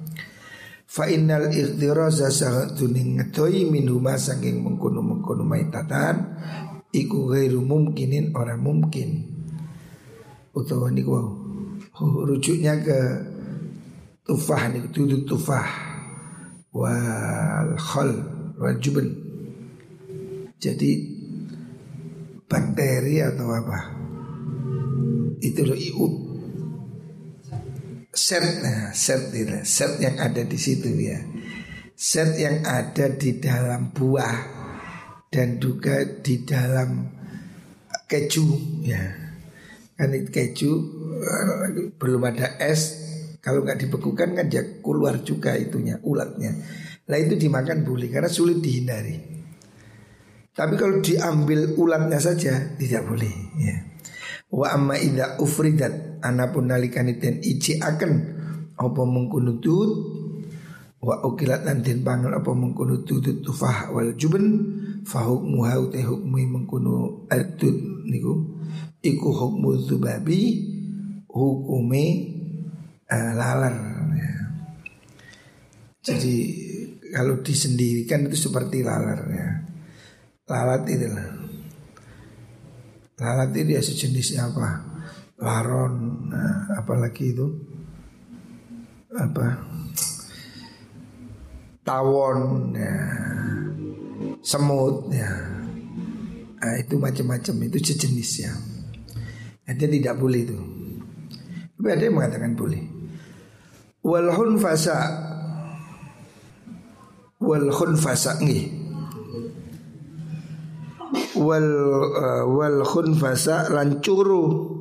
Fa 0.86 1.08
innal 1.12 1.52
ikhtiraza 1.52 2.32
tuning 2.76 3.20
ngetoi 3.20 3.68
minuma 3.68 4.16
saking 4.16 4.64
mengkono 4.64 5.04
mengkono 5.04 5.44
maitatan 5.44 6.40
iku 6.92 7.32
ghairu 7.32 7.60
mumkinin 7.64 8.32
orang 8.36 8.64
mungkin. 8.64 9.10
Utawa 10.56 10.88
niku 10.88 11.12
wow. 11.12 12.24
rujuknya 12.28 12.80
ke 12.80 13.00
tufah 14.26 14.74
niku 14.74 14.90
tuduh 14.90 15.22
tufah 15.24 15.70
wal 16.74 17.72
khol 17.78 18.12
wal 18.58 18.76
jubn. 18.82 19.08
Jadi 20.58 20.92
bakteri 22.50 23.22
atau 23.22 23.48
apa? 23.54 23.80
Itu 25.40 25.62
loh 25.62 25.78
iu 25.78 26.08
set 28.16 28.64
nah, 28.64 28.96
set 28.96 29.30
itu 29.36 29.60
set 29.68 30.00
yang 30.00 30.16
ada 30.16 30.40
di 30.48 30.56
situ 30.56 30.88
ya 30.88 31.20
set 31.96 32.36
yang 32.40 32.64
ada 32.68 33.12
di 33.12 33.40
dalam 33.40 33.92
buah 33.96 34.40
dan 35.32 35.60
juga 35.60 36.04
di 36.04 36.44
dalam 36.44 37.08
keju. 38.08 38.48
Ya. 38.84 39.04
Kan 39.96 40.12
itu 40.12 40.30
keju 40.32 40.72
belum 41.96 42.22
ada 42.28 42.60
es 42.60 43.05
kalau 43.46 43.62
nggak 43.62 43.78
dibekukan 43.86 44.34
kan 44.34 44.50
dia 44.50 44.82
keluar 44.82 45.22
juga 45.22 45.54
itunya 45.54 46.02
ulatnya. 46.02 46.50
Lah 47.06 47.22
itu 47.22 47.38
dimakan 47.38 47.86
boleh 47.86 48.10
karena 48.10 48.26
sulit 48.26 48.58
dihindari. 48.58 49.22
Tapi 50.50 50.74
kalau 50.74 50.98
diambil 50.98 51.78
ulatnya 51.78 52.18
saja 52.18 52.74
tidak 52.74 53.06
boleh 53.06 53.30
ya. 53.62 53.86
Wa 54.50 54.74
amma 54.74 54.98
idza 54.98 55.38
ufridat 55.38 56.26
anapun 56.26 56.74
nalikani 56.74 57.22
den 57.22 57.38
ici 57.46 57.78
akan 57.78 58.12
apa 58.82 59.02
mengkono 59.06 59.62
tut 59.62 59.92
wa 61.06 61.22
ukilat 61.22 61.70
lan 61.70 61.86
den 61.86 62.02
pangan 62.02 62.34
apa 62.34 62.50
mengkono 62.50 63.06
tutut 63.06 63.46
tufah 63.46 63.94
wal 63.94 64.18
juben 64.18 64.46
fa 65.06 65.22
hukmuha 65.22 65.94
te 65.94 66.02
hukmu 66.02 66.42
mengkono 66.50 67.30
atut 67.30 67.78
niku. 68.10 68.58
Iku 69.06 69.30
hukmu 69.30 69.86
zubabi 69.86 70.74
hukume 71.30 72.04
uh, 73.12 73.32
lalar 73.36 73.76
ya. 74.16 74.34
Jadi 76.06 76.36
kalau 77.14 77.42
disendirikan 77.42 78.30
itu 78.30 78.50
seperti 78.50 78.86
lalar 78.86 79.20
ya. 79.30 79.50
Lalat 80.46 80.84
itu 80.90 81.08
lah. 81.10 81.30
Lalat 83.16 83.50
ini 83.56 83.74
dia 83.74 83.82
sejenisnya 83.82 84.52
apa? 84.52 84.70
Laron, 85.40 86.28
nah, 86.32 86.68
apalagi 86.80 87.32
itu 87.32 87.48
apa? 89.16 89.48
Tawon, 91.86 92.72
ya, 92.74 92.98
semut, 94.42 95.12
ya. 95.14 95.32
Nah, 96.60 96.76
itu 96.82 96.98
macam-macam 96.98 97.56
itu 97.70 97.78
sejenisnya. 97.78 98.52
Jadi 99.70 100.02
tidak 100.02 100.18
boleh 100.18 100.42
itu. 100.50 100.58
Tapi 101.78 101.88
ada 101.94 102.04
yang 102.10 102.16
mengatakan 102.18 102.58
boleh. 102.58 102.95
Walhun 104.06 104.62
fasa 104.62 104.98
Walhun 107.42 107.98
fasa 107.98 108.38
nih 108.38 108.86
wal 111.36 111.70
uh, 112.16 112.44
wal 112.48 112.82
khunfasa 112.82 113.70
lan 113.70 114.00
curu. 114.00 114.74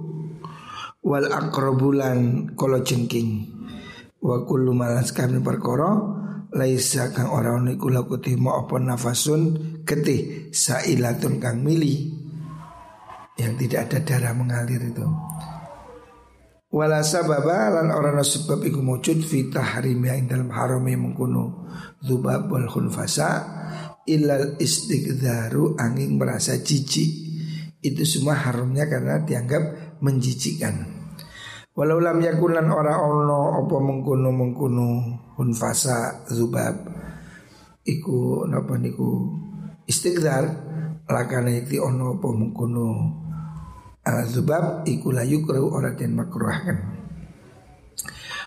Wal 1.05 1.29
akrobulan 1.29 2.53
kolo 2.57 2.81
jengking. 2.81 3.53
Wa 4.25 4.41
kullu 4.49 4.73
malas 4.73 5.13
kami 5.13 5.45
perkara 5.45 6.01
laisa 6.55 7.13
kang 7.13 7.29
ora 7.29 7.61
ono 7.61 7.69
iku 7.69 7.93
laku 7.93 8.17
timo 8.25 8.57
apa 8.57 8.81
nafasun 8.81 9.43
getih 9.85 10.49
sailatun 10.49 11.43
kang 11.43 11.61
mili. 11.61 12.09
Yang 13.37 13.67
tidak 13.67 13.81
ada 13.91 13.99
darah 14.01 14.33
mengalir 14.33 14.81
itu 14.81 15.05
wala 16.75 17.07
sababa 17.07 17.71
lan 17.71 17.95
ora 17.95 18.19
sebab 18.19 18.67
iku 18.67 18.83
mujud 18.83 19.23
fi 19.23 19.47
tahrim 19.47 20.03
ing 20.11 20.27
dalam 20.27 20.51
haram 20.51 20.83
mengkuno 20.83 21.71
dzubab 22.03 22.51
wal 22.51 22.67
khunfasa 22.67 23.31
ilal 24.11 24.59
istiqdaru 24.59 25.79
angin 25.79 26.19
merasa 26.19 26.59
jijik. 26.59 27.23
Itu 27.85 28.03
semua 28.09 28.35
haramnya 28.41 28.89
karena 28.89 29.21
dianggap 29.21 29.97
menjijikkan. 30.01 30.75
Walau 31.77 32.01
lam 32.01 32.19
yakulan 32.19 32.67
ora 32.73 32.97
ono 32.97 33.61
opo 33.61 33.77
mengkuno 33.79 34.33
mengkuno 34.33 34.87
hunfasa 35.37 36.27
zubab 36.33 36.75
iku 37.85 38.49
napa 38.51 38.81
niku? 38.81 39.31
Istiqdar 39.85 40.45
lakana 41.07 41.53
itu 41.53 41.77
ono 41.85 42.17
opo 42.17 42.33
mengkuno 42.33 42.87
uh, 44.05 44.25
zubab 44.29 44.85
iku 44.85 45.11
layu 45.11 45.43
kru 45.43 45.73
ora 45.73 45.97
den 45.97 46.15
makruhkan. 46.15 46.79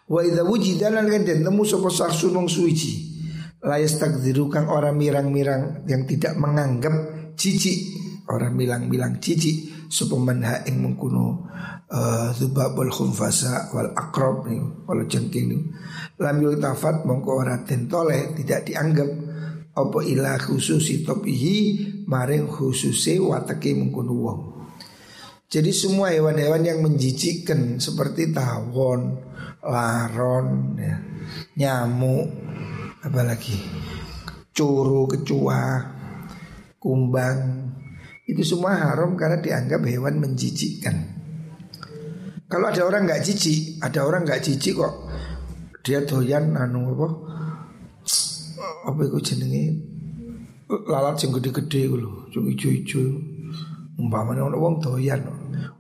Wa 0.08 0.24
idza 0.24 0.46
wujida 0.48 0.88
lan 0.94 1.10
den 1.12 1.44
temu 1.44 1.68
sapa 1.68 1.92
saksun 1.92 2.32
wong 2.32 2.48
suci 2.48 3.18
layas 3.66 3.98
takdiru 3.98 4.48
kang 4.48 4.70
orang 4.70 4.96
mirang-mirang 4.96 5.84
yang 5.90 6.06
tidak 6.06 6.38
menganggap 6.38 6.94
cici 7.36 7.92
orang 8.30 8.54
bilang-bilang 8.54 9.18
cici 9.18 9.68
supaman 9.90 10.46
ha 10.46 10.56
ing 10.68 10.84
mengkuno 10.84 11.48
uh, 11.90 12.30
zubabul 12.36 12.92
khunfasa 12.92 13.74
wal 13.74 13.92
akrob 13.98 14.48
nih 14.48 14.62
wal 14.88 15.04
jengking 15.10 15.48
nih 15.52 15.62
lam 16.22 16.40
tafat 16.60 17.04
mongko 17.08 17.32
ora 17.44 17.64
tentole 17.66 18.36
tidak 18.38 18.68
dianggap 18.68 19.10
apa 19.78 20.00
ilah 20.06 20.38
khususi 20.42 21.06
topihi 21.06 21.58
maring 22.06 22.46
khususi 22.50 23.18
watake 23.22 23.74
mengkuno 23.74 24.14
wong 24.14 24.57
jadi 25.48 25.72
semua 25.72 26.12
hewan-hewan 26.12 26.64
yang 26.64 26.80
menjijikkan 26.84 27.80
seperti 27.80 28.36
tawon, 28.36 29.16
laron, 29.64 30.76
ya, 30.76 30.96
nyamuk, 31.56 32.28
apalagi 33.04 33.56
curu, 34.52 35.08
kecua, 35.08 35.88
kumbang 36.84 37.72
itu 38.28 38.44
semua 38.44 38.76
haram 38.76 39.16
karena 39.16 39.40
dianggap 39.40 39.88
hewan 39.88 40.20
menjijikkan. 40.20 41.16
Kalau 42.48 42.68
ada 42.68 42.84
orang 42.84 43.08
nggak 43.08 43.24
jijik, 43.24 43.80
ada 43.84 44.04
orang 44.08 44.24
nggak 44.28 44.44
jijik 44.44 44.76
kok 44.76 44.96
dia 45.88 46.04
doyan 46.04 46.52
anu 46.60 46.92
apa? 47.00 47.08
Apa 48.92 49.00
itu 49.08 49.20
jenenge? 49.24 49.80
Lalat 50.68 51.16
sing 51.16 51.32
gede-gede 51.32 51.88
lho, 51.88 52.28
sing 52.36 52.44
ijo-ijo. 52.52 53.00
Umpamane 53.96 54.44
ono 54.44 54.60
wong 54.60 54.84
doyan 54.84 55.24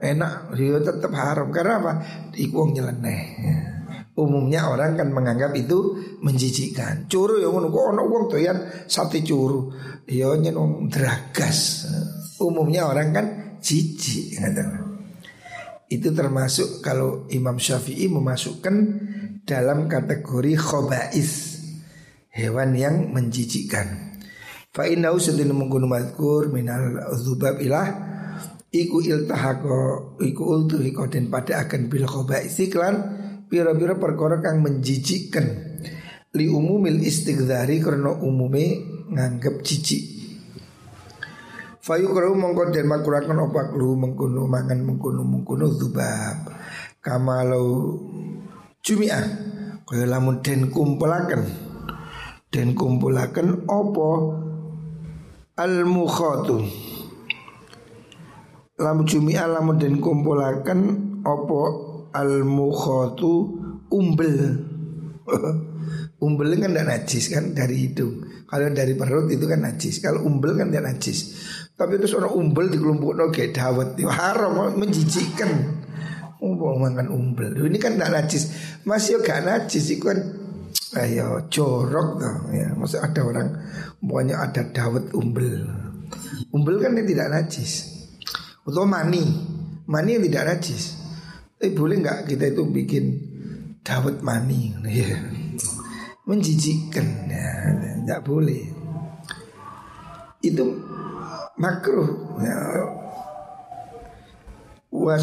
enak, 0.01 0.53
dia 0.55 0.77
tetap 0.79 1.11
haram 1.13 1.49
karena 1.49 1.73
apa? 1.81 1.93
Iku 2.33 2.69
nyeleneh. 2.71 3.21
Ya. 3.41 3.57
Umumnya 4.17 4.65
orang 4.73 4.97
kan 4.97 5.13
menganggap 5.13 5.53
itu 5.53 5.93
menjijikkan. 6.25 7.05
Curu 7.05 7.37
yang 7.37 7.53
ngono 7.53 7.69
kok 7.69 7.85
ono 7.93 8.01
wong 8.09 8.23
doyan 8.33 8.57
sate 8.89 9.21
curu. 9.21 9.69
Ya 10.09 10.33
nyen 10.33 10.57
dragas. 10.89 11.85
Umumnya 12.41 12.89
orang 12.89 13.13
kan 13.13 13.25
jijik 13.61 14.41
Itu 15.85 16.09
termasuk 16.17 16.81
kalau 16.81 17.29
Imam 17.29 17.61
Syafi'i 17.61 18.09
memasukkan 18.09 18.75
dalam 19.45 19.85
kategori 19.85 20.53
khobais 20.59 21.61
hewan 22.33 22.73
yang 22.73 23.13
menjijikkan. 23.13 24.17
Fa 24.73 24.85
innahu 24.85 25.17
mengkono 25.53 25.85
mazkur 25.89 26.49
minal 26.49 27.01
dzubab 27.17 27.61
ilah 27.61 28.06
iku 28.71 28.99
iltahaqo 28.99 30.15
iku 30.23 30.43
ultuhi 30.43 30.91
den 31.11 31.31
pada 31.31 31.67
akan 31.67 31.87
bil 31.87 32.05
khobais 32.07 32.57
iklan 32.59 32.95
Pira-pira 33.47 33.95
perkara 33.95 34.43
kang 34.43 34.59
menjijikkan 34.59 35.45
Li 36.35 36.51
umumil 36.51 36.99
istighzari 36.99 37.79
karena 37.79 38.11
umume 38.11 38.83
nganggep 39.07 39.63
jijik. 39.63 40.03
Fayu 41.79 42.11
kerau 42.11 42.35
mongko 42.35 42.75
dan 42.75 42.83
makurakan 42.83 43.47
opak 43.47 43.71
lu 43.79 43.95
mengkuno 43.95 44.43
mangan 44.43 44.83
mengkuno 44.83 45.23
mengkuno 45.23 45.71
zubab 45.71 46.51
Kamalau 46.99 47.95
cumiah 48.83 49.23
Kaya 49.87 50.03
lamun 50.03 50.43
den 50.43 50.67
kumpulakan 50.67 51.47
dan 52.51 52.75
kumpulaken 52.75 53.63
opo 53.71 54.35
al 55.55 55.87
mukhatu 55.87 56.59
lamu 58.77 59.01
jumi 59.09 59.33
alamu 59.33 59.73
dan 59.73 59.97
kumpulaken 59.97 60.79
opo 61.25 61.61
al 62.13 62.45
mukhatu 62.45 63.33
umbel. 63.89 64.37
Umbel 66.17 66.57
kan 66.57 66.73
tidak 66.73 66.87
najis 66.89 67.29
kan 67.29 67.53
dari 67.53 67.85
hidung. 67.85 68.25
Kalau 68.49 68.73
dari 68.73 68.97
perut 68.97 69.29
itu 69.29 69.45
kan 69.45 69.61
najis. 69.61 70.01
Kalau 70.01 70.25
umbel 70.25 70.57
kan 70.57 70.73
tidak 70.73 70.89
najis. 70.89 71.37
Tapi 71.77 72.01
terus 72.01 72.17
orang 72.17 72.33
umbel 72.33 72.73
di 72.73 72.81
kelompok 72.81 73.13
kayak 73.29 73.53
dawet. 73.53 74.01
Itu 74.01 74.09
haram 74.09 74.73
menjijikkan 74.81 75.51
umbel 76.41 76.81
makan 76.81 77.13
umbel? 77.13 77.53
Ini 77.53 77.77
kan 77.77 78.01
tidak 78.01 78.17
najis. 78.17 78.49
Masih 78.81 79.21
gak 79.21 79.45
najis 79.45 79.93
itu 79.93 80.09
kan 80.09 80.17
ayo 81.05 81.45
jorok 81.53 82.17
tuh 82.17 82.35
ya 82.55 82.73
maksud 82.73 82.97
ada 82.97 83.21
orang 83.21 83.47
pokoknya 84.01 84.41
ada 84.41 84.61
dawet 84.73 85.13
umbel. 85.13 85.69
Umbel 86.49 86.81
kan 86.81 86.97
ini 86.97 87.13
tidak 87.13 87.29
najis 87.29 87.96
atau 88.67 88.83
mani. 88.83 89.23
Mani 89.87 90.19
yang 90.19 90.27
tidak 90.27 90.43
najis. 90.51 90.99
Tapi 91.55 91.71
boleh 91.71 92.03
nggak 92.03 92.27
kita 92.27 92.51
itu 92.51 92.63
bikin 92.67 93.05
dawet 93.81 94.19
mani? 94.19 94.75
Ya 94.83 95.15
menjijikkan 96.27 97.31
ya 97.31 97.47
nggak 98.03 98.21
boleh. 98.27 98.67
Itu 100.43 100.75
makruh. 101.55 102.37
Ya. 102.43 102.59
Wa 104.91 105.15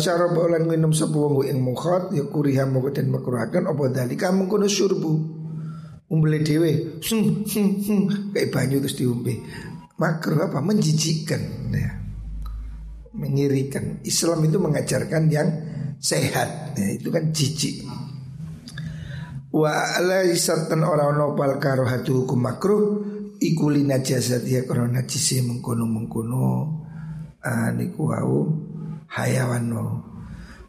minum 0.65 0.97
sapa 0.97 1.13
wong 1.13 1.45
ing 1.45 1.61
mukhat 1.61 2.09
ya 2.17 2.25
kuriha 2.25 2.65
moko 2.65 2.89
den 2.89 3.13
makruhaken 3.13 3.69
apa 3.69 3.83
dalika 3.93 4.33
mengkono 4.33 4.65
syurbu. 4.65 5.13
Umbele 6.09 6.45
dhewe 6.45 7.01
kayak 8.33 8.49
banyu 8.53 8.81
terus 8.81 8.97
diombe. 8.97 9.41
Makruh 10.01 10.49
apa? 10.49 10.61
Menjijikkan 10.61 11.73
ya 11.73 12.04
mengirikan. 13.15 14.03
Islam 14.03 14.45
itu 14.45 14.59
mengajarkan 14.59 15.23
yang 15.31 15.49
sehat. 16.03 16.77
Ya, 16.77 16.89
itu 16.99 17.09
kan 17.09 17.31
jijik. 17.31 17.87
Wa 19.55 20.03
laisatan 20.03 20.83
ora 20.83 21.09
ono 21.09 21.39
pal 21.39 21.63
karohatu 21.63 22.27
hukum 22.27 22.43
makruh 22.43 22.85
iku 23.39 23.71
li 23.71 23.87
najasat 23.87 24.43
ya 24.43 24.67
karena 24.67 25.01
najise 25.01 25.47
mengkono-mengkono. 25.47 26.47
Uh, 27.45 27.71
niku 27.77 28.11
wau 28.11 28.51
hayawan 29.15 29.65
no. 29.71 29.85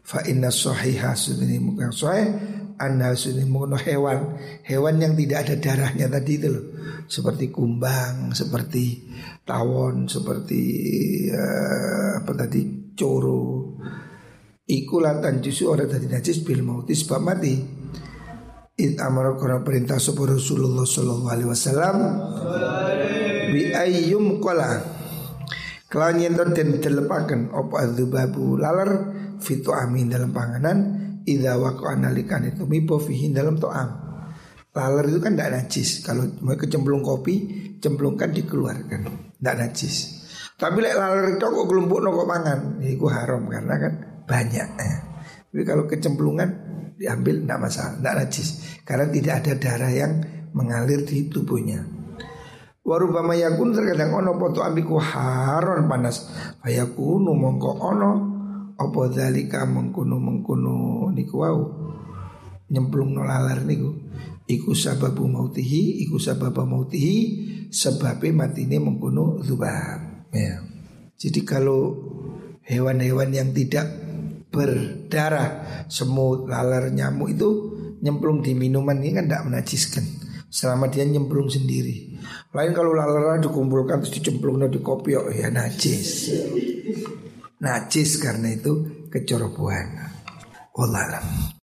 Fa 0.06 0.22
inna 0.22 0.54
sahiha 0.54 1.18
sunni 1.18 1.58
muka 1.58 1.90
sahih 1.90 2.30
anna 2.76 3.12
sunni 3.16 3.44
mengkono 3.48 3.76
hewan. 3.80 4.36
Hewan 4.64 5.00
yang 5.00 5.12
tidak 5.16 5.38
ada 5.48 5.54
darahnya 5.56 6.06
tadi 6.08 6.32
itu 6.40 6.48
loh. 6.52 6.64
Seperti 7.06 7.52
kumbang 7.52 8.34
seperti 8.34 9.06
tawon 9.46 10.10
seperti 10.10 10.62
uh, 11.30 12.20
apa 12.20 12.32
tadi? 12.34 12.92
Coro. 12.96 13.76
Iku 14.66 14.98
latan 14.98 15.44
jusu 15.44 15.70
ora 15.70 15.86
tadi 15.86 16.10
najis 16.10 16.42
bil 16.42 16.64
mauti 16.64 16.96
sebab 16.96 17.20
mati. 17.22 17.54
It 18.76 19.00
amara 19.00 19.32
kora 19.40 19.64
perintah 19.64 19.96
sapa 19.96 20.36
Rasulullah 20.36 20.84
sallallahu 20.84 21.32
alaihi 21.32 21.48
wasallam 21.48 21.96
bi 23.54 23.72
ayyum 23.72 24.42
qala. 24.42 24.84
Kelawan 25.86 26.18
yen 26.18 26.34
den 26.34 26.82
telepaken 26.82 27.54
apa 27.54 27.86
adzubabu 27.86 28.58
lalar 28.58 29.14
fitu 29.38 29.70
amin 29.70 30.10
dalam 30.10 30.34
panganan 30.34 31.05
idza 31.26 31.58
waqa 31.58 31.98
analikan 31.98 32.46
itu 32.46 32.64
fihi 33.02 33.34
dalam 33.34 33.58
to'am 33.58 34.06
Lalar 34.76 35.08
itu 35.08 35.24
kan 35.24 35.32
tidak 35.32 35.56
najis 35.56 36.04
Kalau 36.04 36.28
mau 36.44 36.52
kecemplung 36.52 37.00
kopi 37.00 37.48
Cemplungkan 37.80 38.28
dikeluarkan 38.28 39.32
Tidak 39.40 39.56
najis 39.56 39.96
Tapi 40.60 40.84
lek 40.84 40.92
lalar 40.92 41.32
itu 41.32 41.40
kok 41.40 41.64
kelompok 41.64 42.04
kok 42.04 42.28
pangan 42.28 42.60
Itu 42.84 43.08
haram 43.08 43.48
karena 43.48 43.74
kan 43.80 43.92
banyak 44.28 44.68
eh. 44.76 44.96
Tapi 45.48 45.62
kalau 45.64 45.88
kecemplungan 45.88 46.48
diambil 46.98 47.40
tidak 47.40 47.58
masalah, 47.62 47.94
tidak 47.96 48.14
najis 48.24 48.48
karena 48.82 49.06
tidak 49.08 49.34
ada 49.40 49.52
darah 49.56 49.92
yang 49.92 50.12
mengalir 50.52 51.00
di 51.04 51.28
tubuhnya. 51.28 51.80
Warubama 52.86 53.34
yakun 53.34 53.74
terkadang 53.74 54.14
ono 54.14 54.38
poto 54.38 54.62
ambiku 54.62 55.00
haron 55.00 55.90
panas. 55.90 56.28
Fayakunu 56.62 57.34
mongko 57.34 57.70
ono 57.82 58.10
opo 58.76 59.08
dalika 59.08 59.64
mengkunu 59.64 60.16
mengkunu 60.20 61.08
niku 61.16 61.40
wau 61.40 61.60
nyemplung 62.70 63.14
nolalar 63.14 63.62
niku. 63.62 63.94
Iku 64.46 64.78
sababu 64.78 65.26
mautihi, 65.26 66.06
iku 66.06 66.22
sababu 66.22 66.62
mautihi 66.62 67.18
sebabnya 67.74 68.46
matine 68.46 68.78
mengkunu 68.78 69.42
zubab. 69.42 70.30
Ya. 70.30 70.62
Jadi 71.18 71.42
kalau 71.42 71.98
hewan-hewan 72.62 73.34
yang 73.34 73.50
tidak 73.50 73.90
berdarah 74.54 75.66
semut, 75.90 76.46
laler, 76.46 76.94
nyamuk 76.94 77.34
itu 77.34 77.50
nyemplung 78.06 78.38
di 78.38 78.54
minuman 78.54 79.02
ini 79.02 79.18
kan 79.18 79.26
tidak 79.26 79.44
menajiskan 79.50 80.04
selama 80.46 80.86
dia 80.86 81.02
nyemplung 81.02 81.50
sendiri. 81.50 82.14
Lain 82.54 82.70
kalau 82.70 82.94
laler 82.94 83.42
dikumpulkan 83.42 83.98
terus 83.98 84.14
dicemplung 84.14 84.62
di 84.70 84.78
kopi 84.78 85.18
ya 85.34 85.50
najis. 85.50 86.30
Najis 87.56 88.20
karena 88.20 88.52
itu 88.52 89.06
kecerobohan. 89.08 90.12
Wallahualam. 90.76 91.54